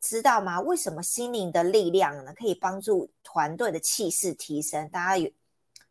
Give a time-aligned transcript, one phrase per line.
[0.00, 0.60] 知道吗？
[0.60, 4.88] 为什么心灵的力量呢可以帮助团队的气势提升？
[4.88, 5.30] 大家有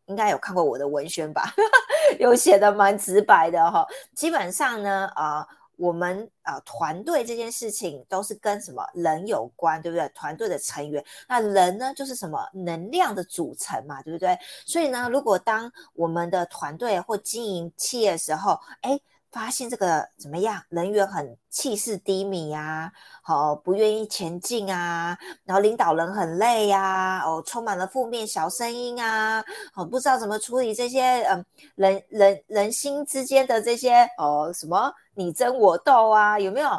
[0.06, 1.52] 应该有看过我的文宣吧？
[2.18, 3.86] 有写的蛮直白的哈。
[4.14, 5.46] 基本上呢，啊。
[5.76, 10.06] 我们啊，团队这件事情都是跟什么人有关，对不对？
[10.10, 14.38] 团队的成员，那人呢，就是什么能量的组成嘛，对不对？
[14.66, 19.00] 所以呢，如果当我们的团队或经营企业的时候，哎。
[19.30, 20.62] 发现这个怎么样？
[20.68, 22.92] 人员很气势低迷呀，
[23.22, 31.44] 好不愿意前进啊，然后领导人很累呀，哦，充满了负面小声音啊，哦，不知道怎么处理这些嗯
[31.76, 36.70] 人人人心之间的这些哦什么你争我斗啊，有没有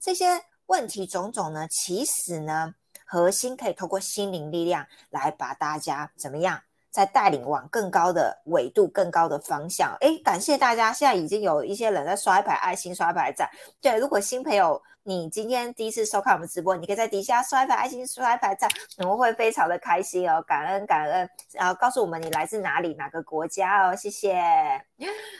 [0.00, 0.26] 这些
[0.66, 1.68] 问题种种呢？
[1.68, 2.74] 其实呢，
[3.04, 6.60] 核心可以透过心灵力量来把大家怎么样？
[6.90, 9.96] 在带领往更高的纬度、更高的方向。
[10.00, 10.92] 哎，感谢大家！
[10.92, 13.48] 现在已经有一些人在刷一排爱心、刷一排赞。
[13.80, 18.68] 对，如果新朋友你今天第一次收看我们直播，你可以在底下刷一排爱心、刷一排赞，
[18.98, 21.30] 我们会非常的开心哦，感恩感恩。
[21.52, 24.42] 然后告诉我们你来自哪里、哪个国家哦，谢谢。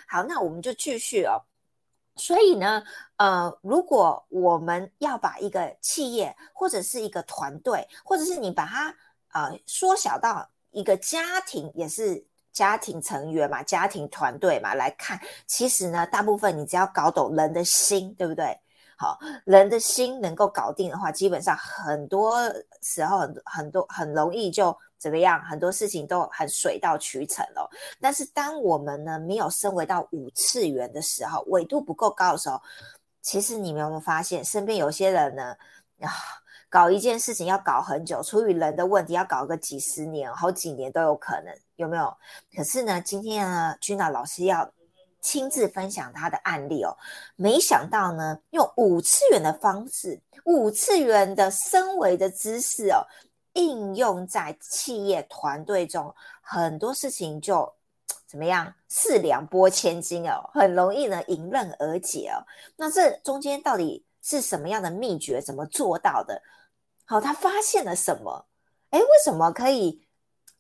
[0.06, 1.43] 好，那我们就继续哦。
[2.15, 2.83] 所以呢，
[3.17, 8.95] 呃，如果我们要把一个企业或者是一个团队，或者是你把它
[9.33, 10.48] 呃缩小到。
[10.73, 18.59] 一个家庭也是家庭成员嘛，家庭团队嘛，来看，其实呢，大部分你只要搞懂人的心，对不对？
[18.97, 22.39] 好，人的心能够搞定的话，基本上很多
[22.83, 27.65] 时候很很多很容易就怎么样，很多事情都很水到渠成哦。
[27.99, 32.61] 但是当我们呢没有升维到五次元的时候，纬度不够高的时候，
[33.23, 35.57] 其实你们有没有发现，身边有些人呢
[36.03, 36.12] 啊？
[36.71, 42.17] 搞一件事情要搞很久，处理人的问题要搞个几十年、好几年都有可能，有没有？
[42.57, 44.73] 可是呢，今天呢，君娜老师要
[45.21, 46.97] 亲自分享他的案例哦。
[47.35, 53.05] 没想到呢，用五次元的方式，五次元的升维的知识哦，
[53.55, 57.75] 应用在企业团队中，很多事情就
[58.29, 58.73] 怎么样？
[58.87, 62.47] 四两拨千斤哦，很容易呢迎刃而解哦。
[62.77, 65.43] 那这中间到底是什么样的秘诀？
[65.43, 66.41] 怎么做到的？
[67.10, 68.47] 好，他发现了什么？
[68.91, 70.00] 哎，为什么可以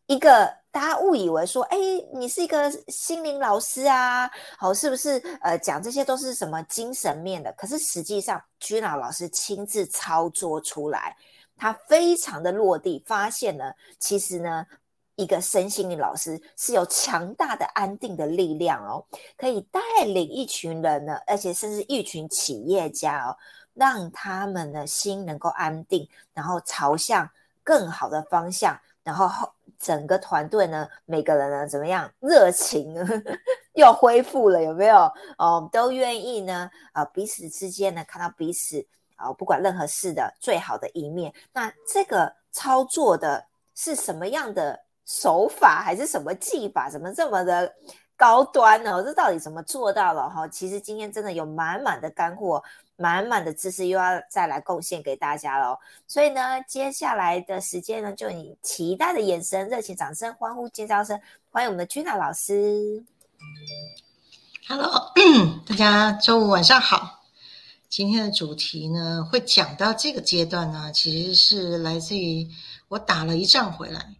[0.06, 1.78] 一个大家误以为说，哎，
[2.12, 4.28] 你是一个心灵老师啊？
[4.58, 5.22] 好，是不是？
[5.42, 7.52] 呃，讲这些都是什么精神面的？
[7.52, 11.16] 可是实际上，居老老师亲自操作出来，
[11.56, 14.66] 他非常的落地，发现呢，其实呢，
[15.14, 19.06] 一个身心灵老师是有强大的安定的力量哦，
[19.36, 23.36] 可以带领一群人呢，而且甚至一群企业家哦。
[23.80, 27.26] 让他们的心能够安定，然后朝向
[27.64, 32.94] 更好的方向，然后后整个团队呢，每个人呢怎么样，热情
[33.72, 35.10] 又恢复了，有没有？
[35.38, 38.86] 哦，都愿意呢，啊，彼此之间呢看到彼此
[39.16, 41.32] 啊，不管任何事的最好的一面。
[41.54, 46.90] 那这个操作的是什么样的手法，还是什么技法？
[46.90, 47.74] 怎么这么的
[48.14, 49.02] 高端呢？
[49.02, 50.28] 这到底怎么做到了？
[50.28, 52.62] 哈，其实今天真的有满满的干货。
[53.00, 61.18] 满满的知识又要再来贡献给大家喽，所以呢，接下来的时间呢，就以期待的眼神、热情掌声、欢呼尖叫声，
[61.50, 63.02] 欢迎我们的君娜老师。
[64.68, 65.14] Hello，
[65.66, 67.22] 大家周五晚上好。
[67.88, 72.46] 今天的主题呢，会讲到这个阶段呢，其实是来自于
[72.88, 74.14] 我打了一仗回来，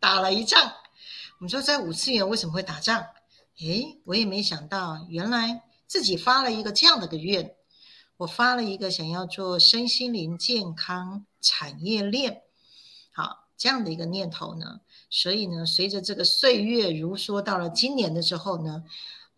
[0.00, 0.62] 打了一仗。
[1.38, 3.04] 我们说在五次元为什么会打仗？
[3.60, 5.60] 诶，我也没想到，原来。
[5.94, 7.54] 自己发了一个这样的个愿，
[8.16, 12.42] 我发了一个想要做身心灵健康产业链，
[13.12, 14.80] 好这样的一个念头呢。
[15.08, 18.82] 所以呢，随着这个岁月如梭，到了今年的时候呢，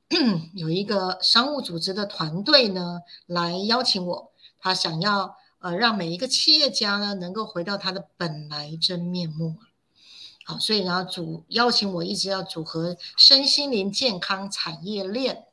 [0.57, 9.57] 有一个商务组织的团队呢来邀请我，他想要呃让每一个企业家呢能够回到他的本来真面目
[10.47, 15.45] 好，所以呢组邀请我一直要组合身心灵健康产业链。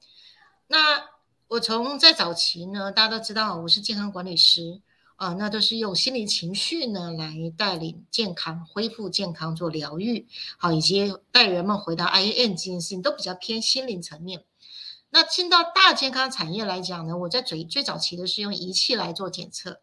[0.73, 1.07] 那
[1.49, 4.81] 我从在早期呢，大家都知道我是健康管理师
[5.17, 10.27] 啊，那都是用心理情绪呢来带领健康、恢复健康、做疗愈，
[10.57, 14.45] 好，以及带人们回到 I N 这件事情都比较偏心灵层面。
[15.11, 19.79] 那进到大健康产业来讲呢，我在最最早期的是用仪器来做检测，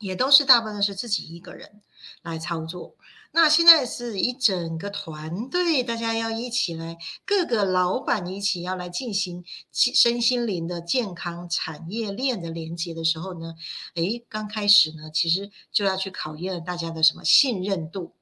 [0.00, 1.80] 也都是大部分是自己一个人
[2.22, 2.96] 来操作。
[3.34, 9.42] 那现在是一整个团队，大家要一起来，各个老板一起要来进行
[9.72, 13.54] 身心灵的健康产业链的连接的时候呢，
[13.94, 18.12] 诶，刚开始呢，其实就要去考验大家的什么信任度。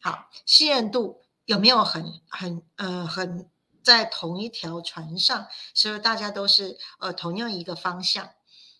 [0.00, 3.50] 好，信任度有没有很很呃很
[3.82, 8.30] 在同一条船上，所以大家都是呃同样一个方向。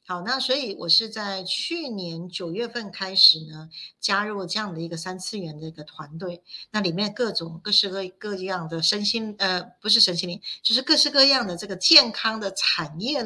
[0.06, 13.24] 好，那所以我是在去年九月份开始呢，加入这样的一个三次元的一个团队，那里面各种各式各各样的身心，呃，不是身心灵，就是各式各样的这个健康的产业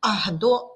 [0.00, 0.68] 啊，很多。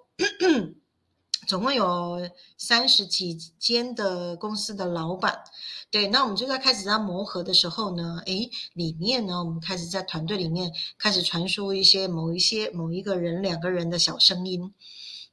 [1.47, 5.45] 总共有三十几间的公司的老板，
[5.91, 14.73] 对，那我们就在开始在磨合的时候呢，诶，里面呢，我们开始在团队里面开始传输一些某一些某一个人两个人的小声音，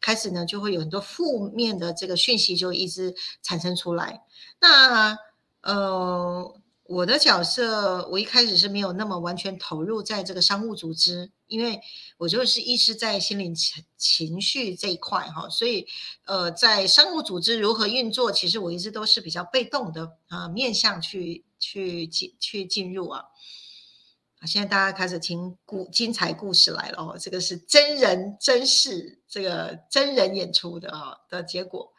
[0.02, 4.24] 开始呢就会有很多负面的这个讯息就一直产生出来，
[4.60, 5.18] 那
[5.62, 6.58] 呃。
[6.86, 11.80] 我的角色，我一开始是没有那么完全投入在这个商务组织，因为
[12.18, 15.88] 我就是一直在心理情情绪这一块哈，所以
[16.26, 23.24] 呃，在商务组织如何运作，其实我一直都是比较被动的啊，面向去去进去进入啊。
[24.48, 31.94] 现在大家开始听故精彩故事来了哦，这个是真人真事，这个真人演出的啊的结果。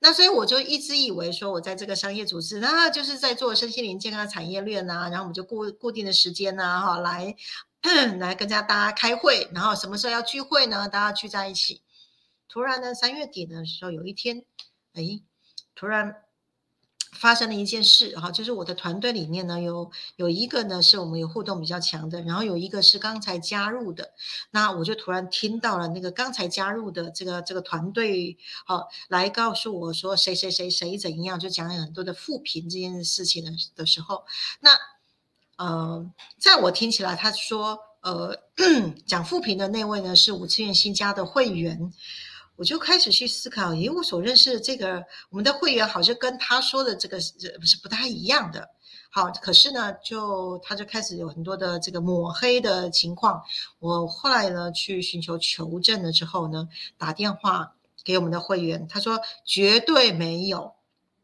[0.00, 7.36] 那所以我就一直以为说，我在这个商业组织，那就是在做身心灵健康产业链呐，然后我们就固固定的时间呐，哈，来
[8.18, 10.88] 来跟家大家开会，然后什么时候要聚会呢？
[10.88, 11.82] 大家聚在一起。
[12.48, 14.44] 突然呢，三月底的时候，有一天，
[14.94, 15.22] 哎，
[15.76, 16.23] 突然。
[17.14, 24.10] 发生了一件事哈，就是我的团队里面呢，有有一个呢是我们有互动比较强的，然后有一个是刚才加入的，
[24.50, 34.24] 那我就突然听到了那个刚才加入的这个这个团队，好来告诉我说谁谁谁谁怎样，就讲了很多的负评这件事情的的时候，
[34.60, 34.70] 那
[35.56, 38.36] 呃，在我听起来，他说呃
[39.06, 41.92] 讲负评的那位呢是五次元新加的会员。
[42.56, 48.68] 我就开始去思考，咦，我所认识的这个我们的会员，好像跟他说的这个是不是不太一样的？
[49.10, 53.42] 好，可是呢，就他就开始有很多的这个抹黑的情况。
[53.78, 56.68] 我后来呢去寻求求证了之后呢，
[56.98, 57.74] 打电话
[58.04, 60.74] 给我们的会员，他说绝对没有，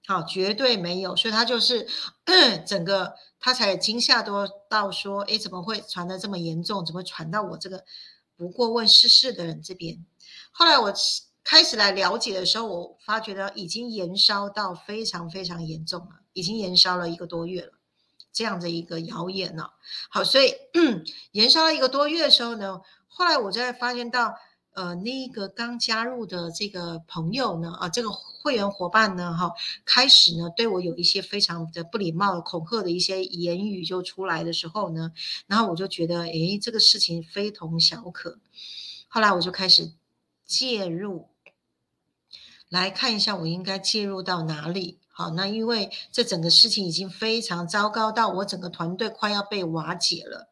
[0.06, 1.87] 好，绝对没有，所以他就是
[2.67, 6.85] 整个他才惊吓多到说，哎，怎么会传的这么严重？
[6.87, 7.85] 怎么传到我这个
[8.37, 10.05] 不过问世事的人这边？
[10.52, 10.93] 后来我
[11.43, 17.73] 开始来了解的时候，我发觉到已经延烧到非常非常严重了，已经延烧了一个多月了，
[18.32, 19.70] 这样的一个谣言呢。
[20.11, 20.55] 好，所以
[21.32, 24.35] 延烧了一个多月的时候呢，后来我再发现到，
[24.75, 29.50] 呃，那个刚加入的这个朋友呢，啊，这个会员伙伴呢，哈，
[29.87, 35.11] 开始呢对我有一些非常的不礼貌、恐吓的一些言语就出来的时候呢，
[35.47, 38.38] 然后我就觉得，诶，这个事情非同小可。
[39.08, 39.93] 后来我就开始。
[40.50, 41.29] 介入
[42.69, 44.99] 来看一下，我应该介入到哪里？
[45.12, 50.49] 好，那因为这整个事情已经非常糟糕到我整个团队快要被瓦解了，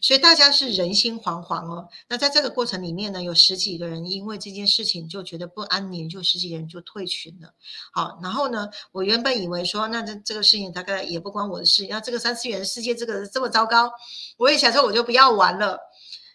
[0.00, 1.88] 所以大家是人心惶惶哦。
[2.08, 7.52] 那在这个过程里面呢，有十几个人因为这件事情就觉得不安宁，就十几个人就退群了。
[7.92, 13.90] 好，然后呢，我原本以为说，那这这个事情大概也不关我的事，那这个三次元世界这个这么糟糕，
[14.36, 15.78] 我也想说我就不要玩了。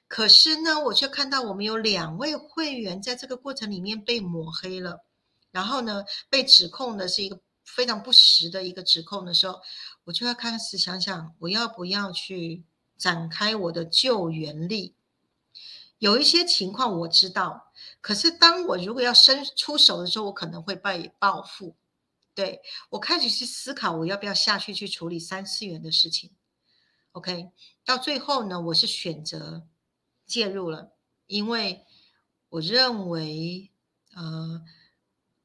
[0.07, 5.03] 可是呢，我却看到我们有两位会员在这个过程里面被抹黑了，
[5.51, 9.59] 然后呢，被指控的是一个非常不实的一个指控的时候，
[10.05, 12.63] 我就要开始想想，我要不要去
[12.97, 14.95] 展开我的救援力？
[15.99, 21.75] 有一些情况我知道，可是当我如果要伸出手的时候，我可能会被报复。
[22.33, 22.61] 对
[22.91, 26.29] 我开始去思考，我要不要下去去处理三次元的事情
[27.11, 27.49] ？OK，
[27.83, 29.67] 到最后呢，我是选择。
[30.27, 30.91] 介入了，
[31.25, 31.85] 因为
[32.49, 33.71] 我认为，
[34.13, 34.63] 呃，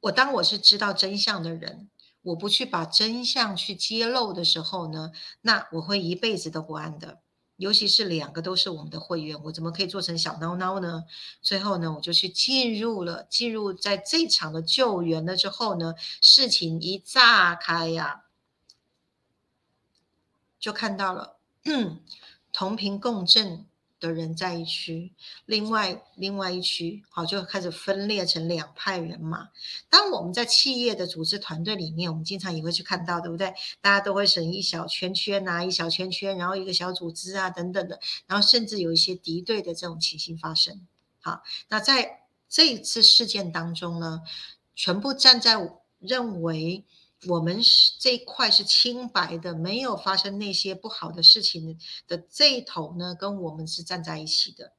[0.01, 1.89] 我当我是知道真相的人，
[2.23, 5.13] 我不去把真相去揭露的时候呢，
[5.43, 7.21] 那我会一辈子都不安的。
[7.57, 11.05] 尤其是两个都是我们的会员，我怎么可以做成小孬孬呢？
[11.41, 18.25] 最后呢，我就去进入了，进入在这场的救援了之后呢，事情一炸开呀，
[20.59, 21.37] 就看到了
[22.53, 23.65] 同频共振。
[24.03, 25.13] 的人在一区，
[25.47, 29.49] 另外另外一区，好就开始分裂成两派人马。
[29.89, 33.55] 当我们在企业的组织团队里面，我们经常也会去看到，对不对？
[33.81, 40.85] 大家都会成一小圈圈啊，一小圈圈，然后一个小组织啊，等等的，然后甚至有一些敌对的这种情形发生。
[41.21, 44.23] 好，那在这一次事件当中呢，
[44.75, 46.85] 全部站在认为。
[47.29, 54.73] 我们是这一块是清白的，没有发生那些不好的事情的这一头呢，跟我们是站在一起的。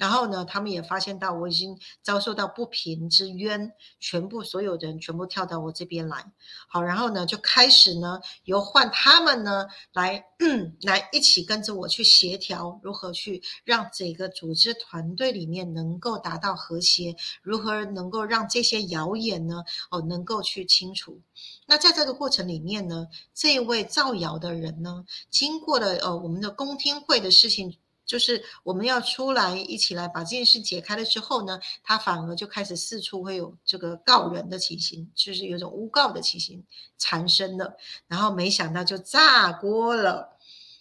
[0.00, 6.24] 然后呢，他们也发现到我已经遭受到不平之冤，全部所有人全部跳到我这边来。
[6.66, 10.24] 好，然后呢，就开始呢，由换他们呢来
[10.80, 21.20] 来一起跟着我去协调，如何去让整个组织团队里面能够达到和谐，如何能够让这些谣言呢哦能够去清除。
[21.66, 27.76] 那在这个过程里面呢，这一位造谣的人呢，经过了呃我们的公听会的事情。
[28.10, 36.66] 就是我们要出来一起来把这件事解开了之后呢，他反而就开始四处会有这个告人的情形，就是有种诬告的情形
[36.98, 37.76] 产生了，
[38.08, 40.36] 然后没想到就炸锅了。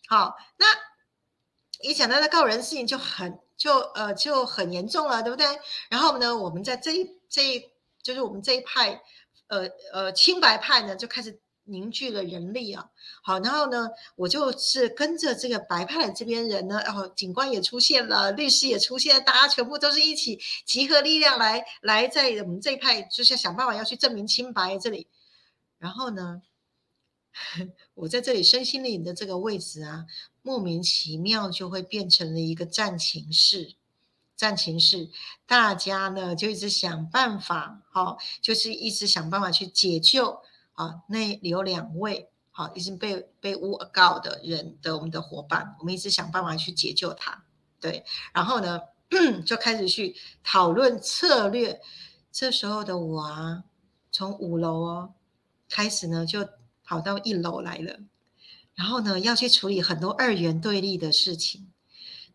[0.08, 0.66] 好，那
[1.88, 5.46] 一想到他告人事情就很就呃就很严重了，对不对？
[5.88, 7.64] 然后呢，我们在这一这一
[8.02, 9.00] 就是我们这一派
[9.50, 11.40] 呃呃清白派呢就开始。
[11.70, 12.90] 凝聚了人力啊，
[13.22, 25.08] 好，然后呢，我就是跟着这个白派这边人呢，然后警官也出现了，律师也出现，大家全部都是一起集合力量来来在我们这一派，就是想办法要去证明清白这里。
[25.78, 26.42] 然后呢，
[27.94, 30.06] 我在这里身心灵的这个位置啊，
[30.42, 33.76] 莫名其妙就会变成了一个战情室，
[34.36, 35.10] 战情室，
[35.46, 40.42] 大家呢就一直想办法，好，就是一直想办法去解救。
[40.80, 47.44] 啊，那有两位好已经被被诬告的人的我们的伙伴，我们一直想办法去解救他。
[47.82, 48.80] 对，然后呢，
[49.46, 51.82] 就开始去讨论策略。
[52.32, 53.66] 这时候的我啊，
[54.10, 55.14] 从五楼哦
[55.68, 56.48] 开始呢，就
[56.86, 58.00] 跑到一楼来了，
[58.74, 61.68] 然后呢，要去处理很多二元对立的事情。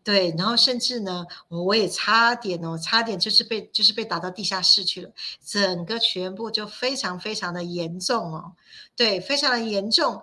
[0.05, 5.11] 对，然后甚至呢，我我也差点哦，差点就是被就是被打到地下室去了，
[5.43, 8.53] 整个全部就非常非常的严重哦，
[8.95, 10.21] 对，非常的严重。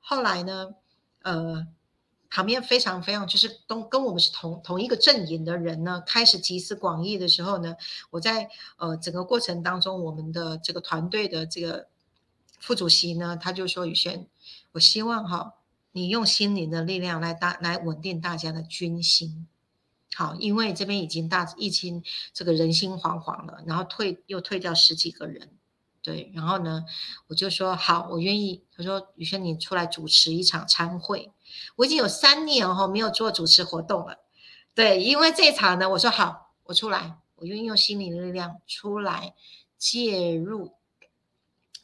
[0.00, 0.74] 后来呢，
[1.22, 1.64] 呃，
[2.28, 7.76] 旁边非常非常就是都跟我们是同同一个阵营的人呢，开始集思广益的时候呢，
[8.10, 11.86] 我在呃整个过程当中，我们的这个团队的这个
[12.58, 14.26] 副主席呢，他就说：“宇轩，
[14.72, 15.54] 我希望哈。”
[15.92, 19.48] 你用心灵的力量来大来稳定大家的军心，
[20.14, 25.50] 好，因为这边已经大疫情，这个人心惶惶了，然后退又退掉十几个人，
[26.00, 26.84] 对，然后呢，
[27.26, 28.62] 我就说好，我愿意。
[28.76, 31.32] 他说宇轩，你出来主持一场参会，
[31.76, 34.18] 我已经有三年哈没有做主持活动了，
[34.74, 39.34] 对，因为这场呢，我说好，我出来，我愿意用心灵的力量出来
[39.76, 40.74] 介入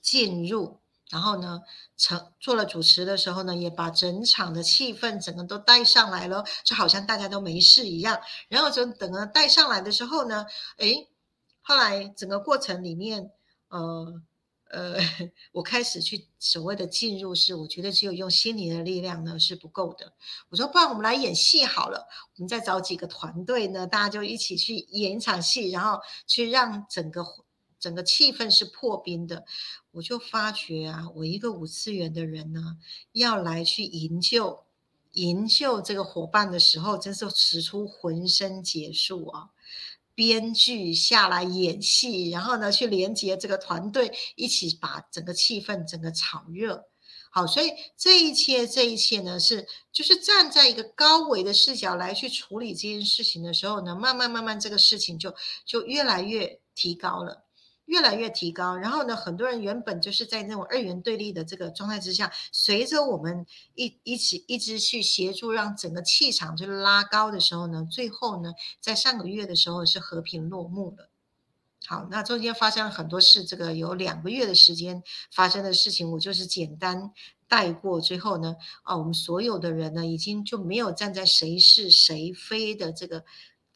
[0.01, 0.79] 进入。
[1.09, 1.61] 然后呢，
[1.97, 8.21] 成做了主持的时候呢，也把整场的气氛整个都带上来了，就好像大家都没事一样。
[8.49, 10.47] 然后就等个带上来的时候呢，
[10.79, 11.09] 诶，
[11.63, 13.31] 后来整个过程里面，
[13.69, 14.21] 呃
[14.71, 14.97] 呃，
[15.53, 20.13] 我开始去所谓的进入是，我觉得只有用心灵的力量呢是不够的。
[20.49, 27.25] 我说，不然我们来演戏好了，我们再找几个团队呢，大家就一起去演一场戏，然后去让整个。
[27.87, 29.45] 整个气氛是破冰的，
[29.93, 32.79] 我就发觉啊，我一个五次元的人呢，
[33.13, 34.65] 要来去营救、
[35.13, 39.51] 营救这个伙伴的时候，真是使出浑身解数啊！
[40.17, 46.89] 编剧下来演戏，然后呢，去连接这个团队，一起把整个气氛整个炒热。
[47.31, 55.33] 好，所以这一切，这一切呢，是就是站在一个高维的视角来去处理这件事情的时候呢，慢慢慢慢，这个事情就
[55.65, 57.46] 就越来越提高了。
[57.87, 71.11] 越来越提高，然后呢，很多人原本就是在那种二元对立的这个状态之下，随着我们一一起一直去协助，让整个气场就拉高的时候呢，最后呢，在上个月的时候是和平落幕了。
[71.87, 77.13] 好，那中间发生了很多事，这个有两个月的时间发生的事情，我就是简单
[77.47, 78.01] 带过。
[78.01, 83.25] 最后呢，啊，我们所有的人呢，已经就没有站在谁是谁非的这个。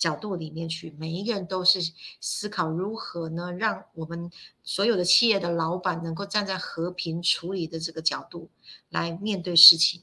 [0.01, 1.79] 角度里面去，每一个人都是
[2.23, 4.31] 思考如何呢，让我们
[4.65, 8.49] 所有的企业的老板能够站在和平处理的这个角度
[8.89, 10.03] 来面对事情。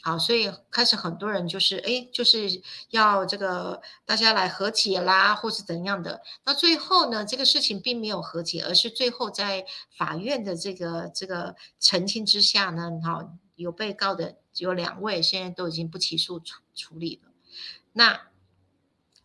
[0.00, 6.22] 好，所以开始很多人就是哎，就是要这个大家来和解啦，或是怎样的。
[6.46, 9.66] 那最后呢，这个事情并没有和解，而是最后在
[9.98, 17.30] 法院的这个这个澄清之下呢，好，有被告的有两位，现在都已经不起诉处处理了。
[17.92, 18.18] 那。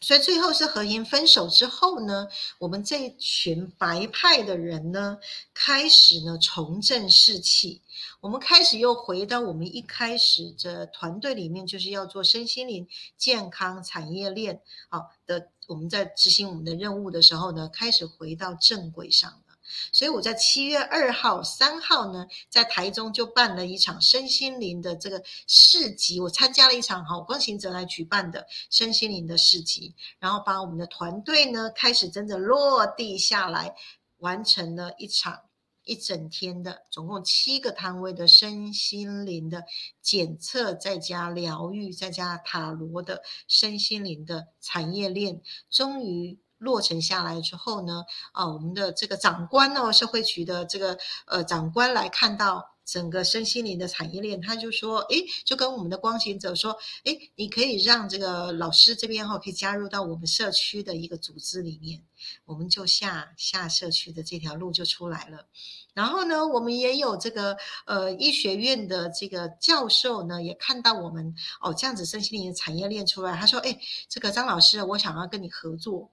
[0.02, 2.28] 所以最后是和莹分手之后呢，
[2.58, 5.20] 我们这群白派的人呢，
[5.54, 7.82] 开始呢重振士气。
[8.20, 15.50] 我们开始又回到我们一开始的团队里面，就是要做身心灵健康产业链好的。
[15.68, 19.51] 我们在执行我们的任务的时候呢，开始回到正轨上了。
[19.92, 33.74] 所以我在七月二号、三号呢，在台中就办了一场身心灵的这个市集，我参加了一场好光行者来举办的身心灵的市集，然后把我们的团队呢开始真的落地下来，
[34.18, 35.40] 完成了一场。
[35.84, 39.64] 一整天的，总共七个摊位的身心灵的
[40.00, 52.70] 检测，再加疗愈，再加塔罗的身心灵的产业链，终于落成下来之后呢，啊，我们的这个长官哦，社会局的这个呃长官来看到。
[52.84, 55.16] 整个身心灵的产业链，他就说，哎，
[55.46, 56.76] 就跟我们的光行者说，
[57.06, 62.04] 哎，你可以让这个老师这边哈，可以加入到我们社区的一个组织里面，
[62.44, 65.46] 我们就下下社区的这条路就出来了。
[65.94, 76.10] 然后呢，我们也有这个呃医学院的这个教授呢，也看到我们哦这样子身心灵的产业链出来，他说，哎，这个张老师，我想要跟你合作。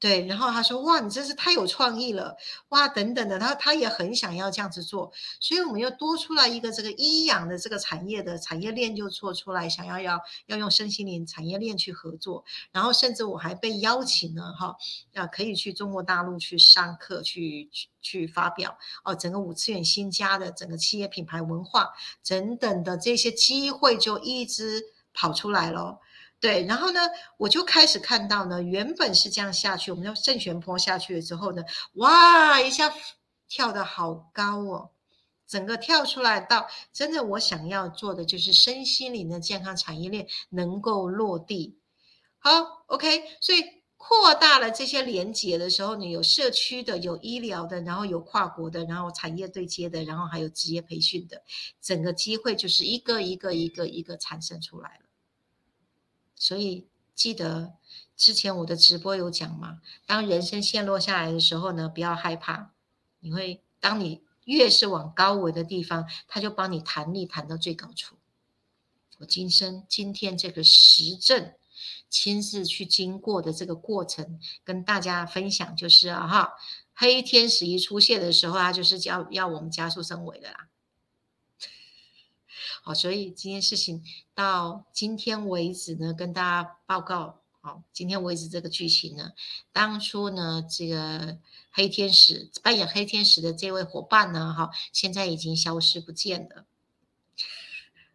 [0.00, 2.34] 对，然后他说：“哇，你真是太有创意了，
[2.70, 12.42] 哇，等等的。”他他也很想要这样子做，所以我们又多出来一个这个医养的这个产业的产业链就做出来，想要要要用身心灵产业链去合作，
[12.72, 14.74] 然后甚至我还被邀请了哈，
[15.12, 21.90] 啊，可以去中国大陆去上课，去去去发表哦，整个五次元新家的整个企业品牌文化
[22.26, 25.98] 等等的这些机会就一直跑出来了。
[26.40, 27.00] 对，然后呢，
[27.36, 31.62] 我就开始看到呢，原本是这样下去，我们要正旋坡下去了之后呢，
[31.94, 32.90] 哇，一下
[33.46, 34.90] 跳得好高哦，
[35.46, 41.78] 整个跳出来到真的我想要做的就是身心灵的健康产业链能够落地。
[42.38, 43.62] 好，OK，所以
[43.98, 51.42] 扩大了这些连接的时候呢，有社区的，有医疗的，然后有跨国的，然后产业对接的，然后还有职业培训的，
[51.82, 55.09] 整个机会就是一个一个一个一个产生出来了。
[56.40, 57.74] 所以记得
[58.16, 62.72] 之前我的直播有讲嘛，当人生陷落下来的时候呢，不要害怕，
[63.20, 68.16] 你会当你越是往高维的地方，他就帮你弹力弹到最高处。
[69.18, 71.52] 我今生今天这个实证
[72.08, 76.54] 亲自去经过的这个过程，跟大家分享就是啊哈，
[76.94, 80.69] 黑天使一出现的时候，他就是要要我们加速升维的啦。
[82.82, 84.02] 好，所以今天事情
[84.34, 87.40] 到今天为止呢，跟大家报告。
[87.62, 89.32] 好，今天为止这个剧情呢，
[89.70, 91.36] 当初呢，这个
[91.70, 96.64] 黑天使扮演黑天使的这位伙伴呢，哈，现在已经消失不见了。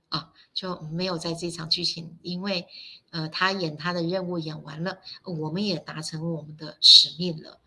[0.10, 2.68] 啊，就没有在这场剧情，因为
[3.12, 7.60] 呃，他演他的任务演完了，我们也达成我们的使命了。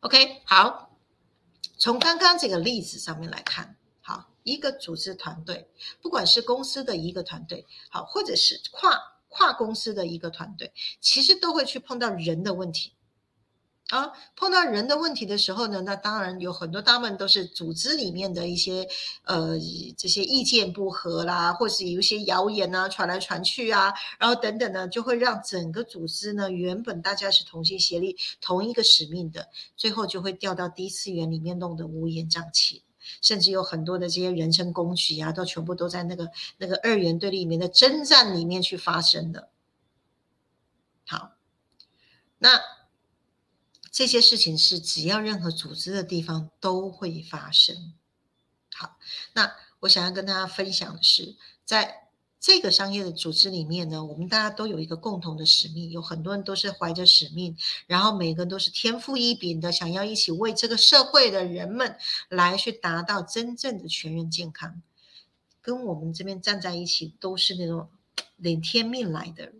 [0.00, 0.90] OK，好，
[1.78, 3.76] 从刚刚这个例子上面来看。
[4.42, 5.68] 一个组织团队，
[6.00, 8.98] 不管是公司的一个团队，好，或者是跨
[9.28, 12.92] 跨公司的一个团队，其实都会去碰到人的问题
[13.88, 14.12] 啊。
[14.34, 18.88] 碰到人的问题的时候呢，那当然有很多他们都是组织里面的一些
[19.24, 19.56] 呃
[19.96, 32.82] 这些意见不合啦，或是有一些谣言啊传来传去啊，然后等等呢，就会让整个组织呢原本大家是同心协力同一个使命的，最后就会掉到低次元里面弄得乌烟瘴气。
[33.20, 39.50] 甚至有很多的这些人身攻击啊，都全部都在那个那个二元对立里面的征战里面去发生的。
[41.06, 41.32] 好，
[42.38, 42.60] 那
[43.90, 47.94] 这些事情是只要任何组织的地方都会发生。
[48.74, 48.98] 好，
[49.32, 51.99] 那我想要跟大家分享的是，在。
[52.40, 57.54] 这个商业的组织里面呢，我们大家都有一个共同的使命，有很多人都是怀着使命，
[57.86, 61.98] 然后每个人都是天赋异禀的，想要一起为这个社会的人们
[62.30, 64.80] 来去达到真正的全人健康。
[65.60, 67.90] 跟我们这边站在一起，都是那种
[68.38, 69.52] 领天命来的，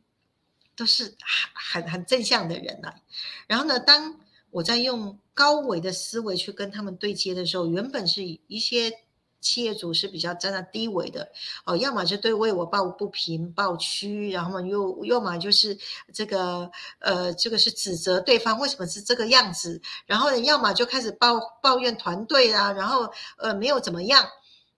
[0.74, 1.14] 都是
[1.52, 3.02] 很很很正向的人来。
[3.46, 4.18] 然后呢，当
[4.50, 9.00] 我在用高维的思维去跟他们对接的时候，原本是一些。
[9.40, 11.32] 企业主是比较站在低维的，
[11.64, 15.76] 哦，要么就对为我抱不平、抱屈，然后嘛又要么就是
[16.12, 24.28] 这个呃，这个是指责对方为什么是这个样子，然后，要么就开始抱抱怨团队啊，然后呃没有怎么样。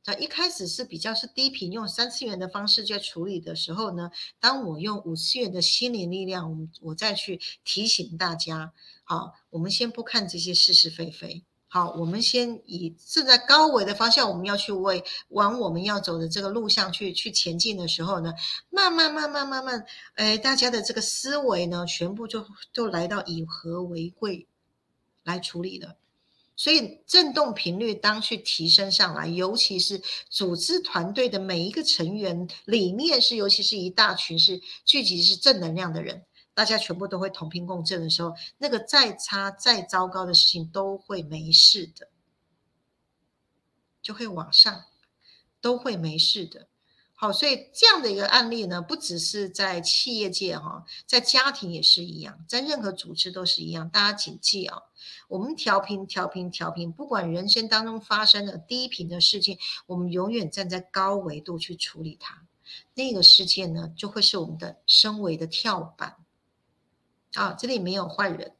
[0.04, 8.72] 那一开始是比较是低频，用三次元的方式在处理的时候呢，当我用五次元的心灵力量，我我再去提醒大家，
[9.04, 11.44] 好，我们先不看这些是是非非。
[11.74, 18.34] 好，我们先以正在高维的方向，我们要去为往我们要走的这个路上去去前进的时候呢，
[18.68, 24.46] 慢慢慢慢慢慢，哎，大家的这个思维呢，全部就就来到以和为贵
[25.24, 25.96] 来处理了。
[26.56, 36.22] 所以振动频率当去提升上来，尤其是组织团队的每一个成员里面是，尤其是一大群是聚集是正能量的人。
[36.54, 42.08] 大家全部都会同频共振的时候，那个再差再糟糕的事情都会没事的。
[44.02, 44.84] 就会往上，
[45.60, 46.66] 都会没事的。
[47.14, 53.88] 好，所以这样的一个案例呢，不只是在企业界哈，在家庭也是一样，在任何组织都是一样。
[53.88, 54.76] 大家谨记啊，
[55.28, 62.44] 我们调频、调频、调频，不管人生当中发生的低频的事情，我们永远站在高维度去处理它。
[62.94, 66.16] 那个事件呢，就会是我们的升维的跳板。
[67.34, 68.52] 啊，这里没有坏人。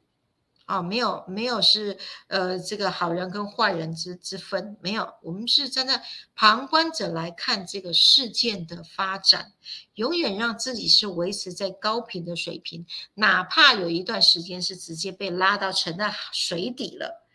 [0.65, 6.01] 啊，没有没有是呃这个好人跟坏人之之分，没有，我们是站在
[6.35, 9.51] 旁观者来看这个事件的发展，
[9.95, 17.25] 永远让自己是维持在高频的水平，哪怕有一段时间是直接被拉到沉在水底了，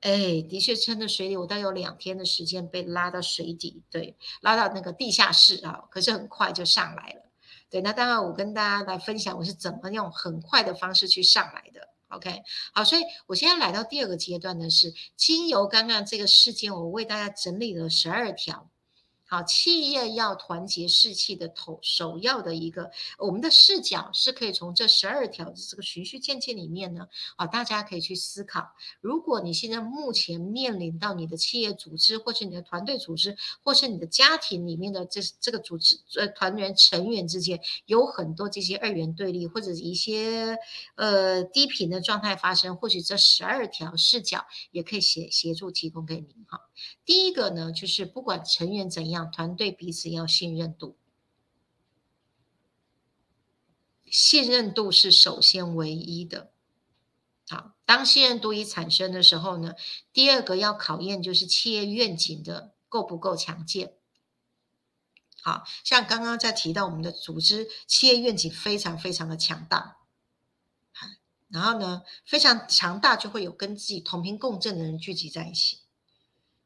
[0.00, 7.27] 哎，的确沉在水底，我大概有两天的时间被拉到水底，对，拉到那个地下室啊，可是很快就上来了，
[7.70, 11.88] 对，那当然我跟大家来分享我是怎么用很快的方式去上来的。
[12.08, 18.70] OK，好，所以我现在来到第二个阶段呢，是经由刚刚这个事件，我为大家整理了十二条。
[19.28, 28.70] 好，企业要团结士气的头首要的一个，我们的视角是可以从这十二条这个循序渐进里面呢，啊，大家可以去思考，
[29.02, 40.56] 如果你现在目前面临到你的企业组织，或是你的团队组织，或是你的家庭里面的这这个组织呃团员成员之间有很多这些二元对立，或者一些
[40.94, 46.67] 呃低频的状态发生，或许这十二条视角也可以协协助提供给您哈。
[47.04, 50.96] 第一个呢，就是不管成员怎样，团队彼此要信任度，
[54.10, 56.52] 信任度是首先唯一的。
[57.48, 59.74] 好，当信任度一产生的时候呢，
[60.12, 63.94] 第二个要考验就是企业愿景的够不够强健。
[65.40, 69.96] 好像刚刚在提到我们的组织企业愿景非常非常的强大，
[71.48, 75.78] 然后呢非常强大，就会有跟自己同频共振的人聚集在一起。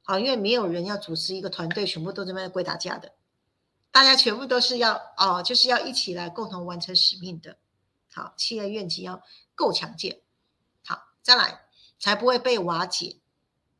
[0.04, 3.12] 好，因为没有人要主持一个团队，全部都在那跪打架的，
[3.92, 7.56] 大家全部都是要哦，就是要一起来共同完成使命的。
[8.12, 9.22] 好，企业愿景要
[9.54, 10.20] 够强健，
[10.84, 11.66] 好，再来
[12.00, 13.18] 才不会被瓦解。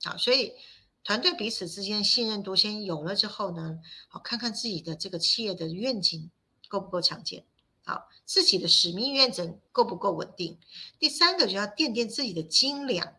[0.05, 0.55] 好，所以
[1.03, 6.31] 团队彼此之间信任度先有了之后呢，好，看看自己的这个企业的愿景
[6.69, 7.45] 够不够强健，
[7.85, 10.61] 好，自己的使命愿景够不够稳定。
[11.01, 13.17] 第三个就要垫垫自己的斤两。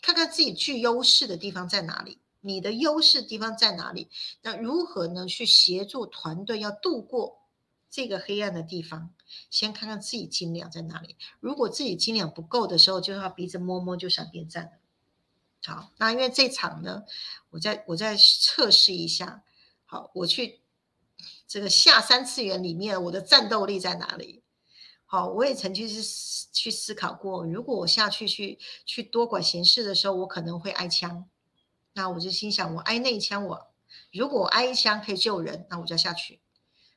[0.00, 4.08] 看看自己具优势的地方在哪里，你的优势地方在哪里？
[4.42, 5.26] 那如何呢？
[5.26, 7.38] 去协助团队要度过
[7.90, 9.12] 这个黑暗的地方？
[9.50, 11.16] 先看看自己斤两在哪里。
[11.40, 14.70] 如果自己斤两不够的时候，就要鼻子摸摸就闪电战了。
[15.64, 17.02] 好，那因为这场呢，
[17.50, 19.42] 我再我再测试一下。
[19.84, 20.60] 好，我去
[21.48, 24.44] 这个下三次元里面，我的战斗力在哪里？
[25.08, 31.30] 好，我也曾经是去思考过，如果我下去去去多管闲事的时候，我可能会挨枪。
[31.94, 33.74] 那我就心想，我挨那一枪，我
[34.12, 36.40] 如果我挨一枪可以救人，那我就要下去。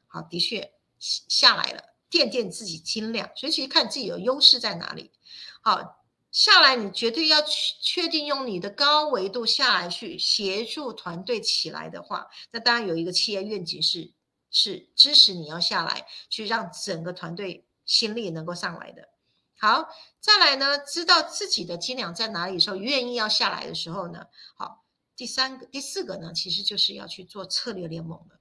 [0.07, 5.11] 好，的确下来了，垫垫自己斤两，所以其实看自己的优势在哪里。
[5.61, 14.13] 好，下来你绝对要确确定用你的高维度下来去协助团队起来的话，那当然有一个企业愿景是
[14.49, 17.67] 是支持你要下来去让整个团队。
[17.89, 19.09] 心力能够上来的，
[19.57, 28.39] 好，再来呢，知道自己的斤两在哪里的时候，愿意要下来的时候呢，好，第三个、第四个呢，其实就是要去做策略联盟了，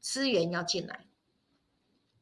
[0.00, 1.06] 资源要进来，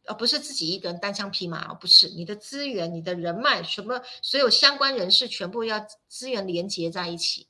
[0.05, 7.49] 而不是自己一个人单枪匹马，不是你的资源、你的人脉，什么所有相关人士全部要资源连接在一起，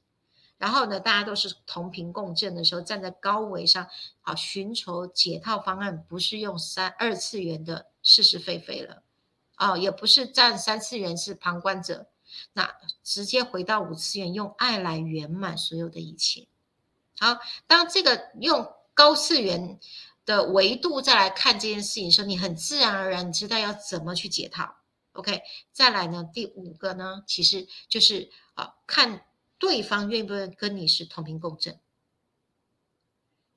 [0.56, 3.88] 然后呢，大家都是同频共振的时候，站在高维上，
[4.20, 9.02] 好，寻求解套方案，不是用三二次元的是是非非了。
[9.56, 12.08] 哦，也不是站三次元是旁观者，
[12.52, 16.46] 那直接回到五次元，用爱来圆满所有的一切。
[17.18, 19.80] 好，当这个用高次元
[20.24, 24.76] 的维度再来看这件事情时候，你很自然而然你知道要怎么去解套。
[25.12, 25.40] OK，
[25.72, 29.24] 再来呢，第五个呢，其实就是啊，看
[29.58, 31.80] 对方愿不愿意跟你是同频共振。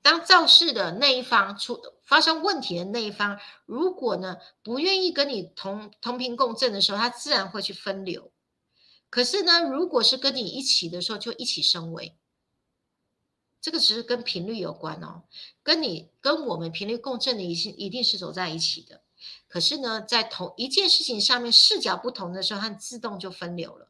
[0.02, 8.32] 当造事的那一方出发生问题的那一方，如果呢不愿意跟你同同频共振的时候，他自然会去分流。
[9.10, 12.16] 可是呢，如果是跟你一起的时候，就一起升维。
[13.60, 15.24] 这个只是跟频率有关哦，
[15.62, 19.02] 跟你跟我们频率共振的一定一定是走在一起的。
[19.48, 23.88] 可是呢，在同一件事情上面视角不同的时候，它自动就分流了。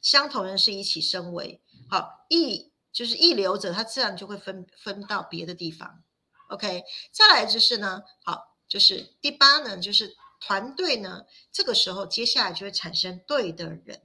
[0.00, 2.72] 相同人是一起升维，好一。
[2.96, 6.02] 就是一流者，他自然就会分分到别的地方。
[6.48, 6.82] OK，
[7.12, 14.00] 再来就是呢，好，就是第八呢，就是团队呢，这个时候接下来就会产生对的人，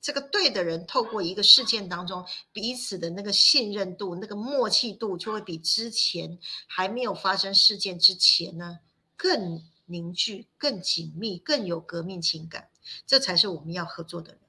[0.00, 8.78] 这个对的人透过一个事件当中，彼此的那个信任度、那个默契度，就会比之前还没有发生事件之前呢
[9.18, 12.70] 更凝聚、更紧密、更有革命情感。
[13.06, 14.40] 这才是我们要合作的人，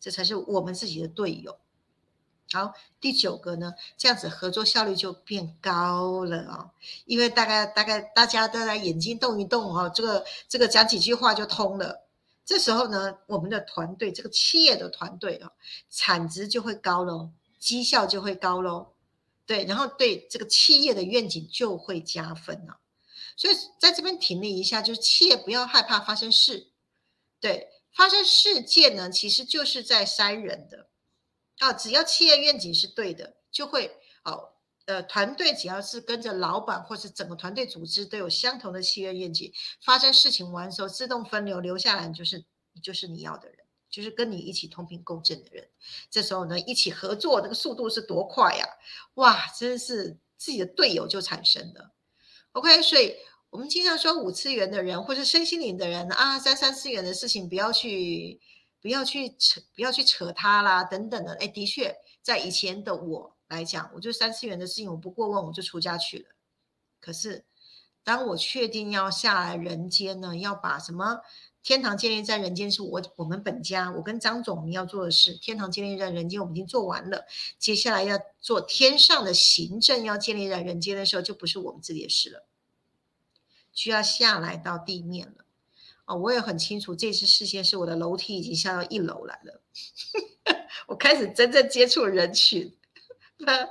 [0.00, 1.58] 这才是我们自己的队友。
[2.56, 6.70] 好，第九个呢，这样子合作效率就变高了啊，
[7.04, 12.06] 因为大概大概大家都在眼睛动一动哦，这个这个讲几句话就通了。
[12.46, 15.52] 这时候呢，我们的团队，这个企业的团队啊，
[15.90, 18.94] 产值就会高喽，绩效就会高喽，
[19.44, 22.78] 对，然后对这个企业的愿景就会加分了。
[23.36, 26.68] 所以在这边停了一下，就是企业不要害怕发生事，
[27.38, 30.86] 对，发生事件呢，其实就是在筛人的。
[31.58, 33.90] 啊，只要企业愿景是对的，就会
[34.24, 34.50] 哦，
[34.84, 39.50] 呃，团队只要是跟着老板或是整个团队组织都有相同的企业愿景，
[39.82, 42.44] 发生事情完时候自动分流留下来就是
[42.82, 45.68] 就是你要的人，就是跟你一起同频共振的人。
[46.10, 48.66] 这时候呢，一起合作那个速度是多快呀！
[49.14, 51.94] 哇，真是自己的队友就产生了。
[52.52, 53.16] OK，所以
[53.48, 58.40] 我们经常说五次元的人或是身心灵的人啊，在三次元的事情不要去。
[58.86, 61.34] 不要去扯，不要去扯他啦，等等的。
[61.40, 66.26] 哎，的确，在以前的我来讲，我就三次元的事情我不过问，我就出家去了。
[67.00, 67.44] 可是，
[68.04, 71.22] 当我确定要下来人间呢，要把什么
[71.64, 75.32] 天堂建立在人间，是我我们本家，我跟张总我们要做的事。
[75.32, 77.26] 天堂建立在人间，我们已经做完了。
[77.58, 82.46] 接下来要做天上的行政，要建立在人间的时候，就不是我们自己的事了，
[83.72, 85.45] 需要下来到地面了。
[86.06, 89.60] 哦，我也很清楚，这次事件是我的楼梯已经下到一楼来了，
[90.86, 92.72] 我开始真正接触人群。
[93.38, 93.68] 那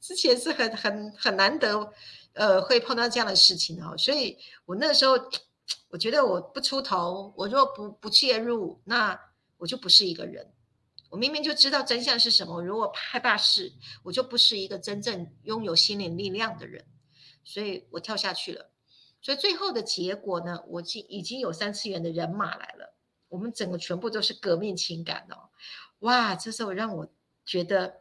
[0.00, 1.92] 之前是很很很难得，
[2.32, 3.94] 呃，会碰到这样的事情哦。
[3.98, 5.18] 所以我那时候，
[5.90, 9.20] 我觉得我不出头，我若不不介入，那
[9.58, 10.50] 我就不是一个人。
[11.10, 16.86] 我明明就知道真相是什么，如果害怕事，我就不是一个真正拥有心灵力量的人。
[17.44, 18.69] 所以我跳下去了。
[19.22, 22.94] 所以最后的结果呢，我已已经有三次元的人马来了，
[23.28, 25.50] 我们整个全部都是革命情感哦，
[26.00, 26.34] 哇！
[26.34, 27.06] 这时候让我
[27.44, 27.96] 觉得，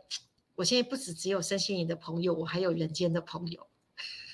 [0.56, 3.68] 我现在不止只有身心灵的朋友，我还有人间的朋友，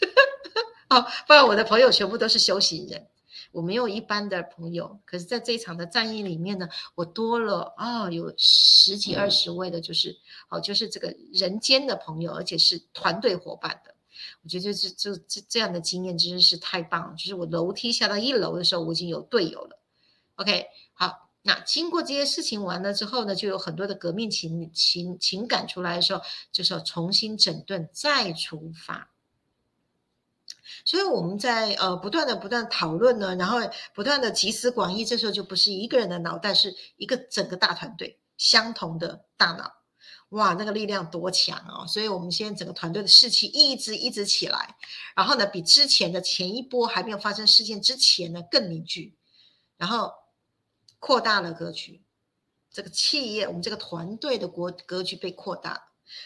[0.89, 3.07] 哦，不然我的朋友全部都是修行人，
[3.51, 4.99] 我没有一般的朋友。
[5.05, 10.15] 可是在这一场的战役里面呢，我多了啊，有十几二十位的，就是
[10.49, 13.94] 哦，就是这个人间的朋友，而且是团队伙伴的。
[14.45, 17.15] 我觉得这这这这样的经验真的是太棒了。
[17.17, 19.79] 就是我楼梯下到一楼的时候，我已经有队友了。
[20.35, 29.09] OK，好，那经过这些事情完了之后呢，就有很多的革命情情情感出来的时候，就是要重新整顿再出发。
[30.83, 33.57] 所以我们在呃不断的不断讨论呢，然后
[33.95, 39.74] 不断的集思广益，这时候就不是一个人的脑袋，是一个整个大团队相同的大脑。
[40.35, 41.87] 哇，那个力量多强哦！
[41.87, 44.75] 所以，我们现在整个团队的士气一直一直起来，
[45.15, 49.15] 然后呢，比之前的前一波还没有发生事件之前呢更凝聚，
[49.77, 50.11] 然后
[50.99, 52.01] 扩大了格局。
[52.69, 55.81] 这个企业，我们这个团队的国格局被扩大，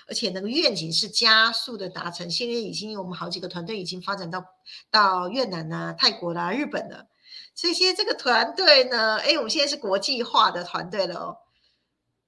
[0.07, 2.31] 而且那个愿景是加速的达成。
[2.31, 4.43] 现在已经有我们好几个团队已经发展到
[4.89, 7.07] 到越南呐、泰国啦、日本了。
[7.53, 11.37] 所以现在这个团队呢，哎，我们现在是国际化的团队了哦。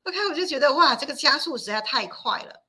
[0.04, 2.64] OK，我就觉得哇，这个加速实在太快了。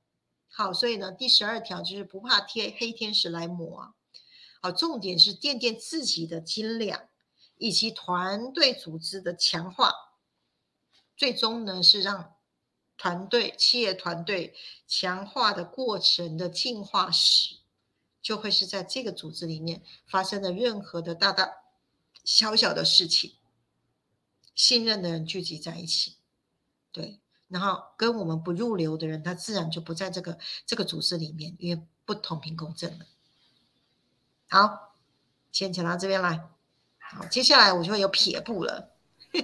[0.47, 3.95] 好，所以呢，第十二条就是不怕天黑天使来磨。
[4.61, 7.09] 好，重点是垫垫自己的斤两，
[7.57, 9.91] 以及团队组织的强化。
[11.17, 12.35] 最终呢，是让
[12.97, 14.55] 团队、企业团队
[14.87, 17.55] 强化的过程的进化史，
[18.21, 21.51] 就会是在这个组织里面发生的任何的大大
[22.23, 23.37] 小小的事情，
[24.53, 26.17] 信任的人聚集在一起，
[26.91, 27.19] 对。
[27.53, 33.05] 然后跟我们不入流的人，他自然就不在这个这个组织里面，因为不同频共振了。
[34.49, 34.95] 好，
[35.51, 36.41] 先讲到这边来。
[36.97, 38.89] 好，接下来我就会有撇步了。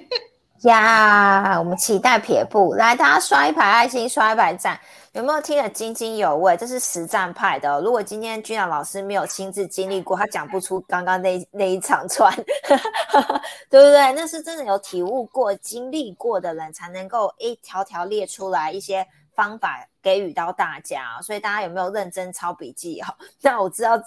[0.66, 4.82] 呀，我们期待撇步，来，大家刷一排爱心，刷一排赞。
[5.14, 6.56] 有没有听得津津有味？
[6.56, 7.82] 这是实战派的。
[7.82, 12.32] 如果今天君阳老师没有亲自经历过，他讲不出刚刚那那一场串，
[13.70, 14.14] 对不对？
[14.14, 19.06] 那是真的有体悟过、经历过的人才能够一条条列出来一些。
[19.40, 23.16] 方法给予到大家，所以大家有没有认真抄笔记哈？
[23.40, 23.98] 那我知道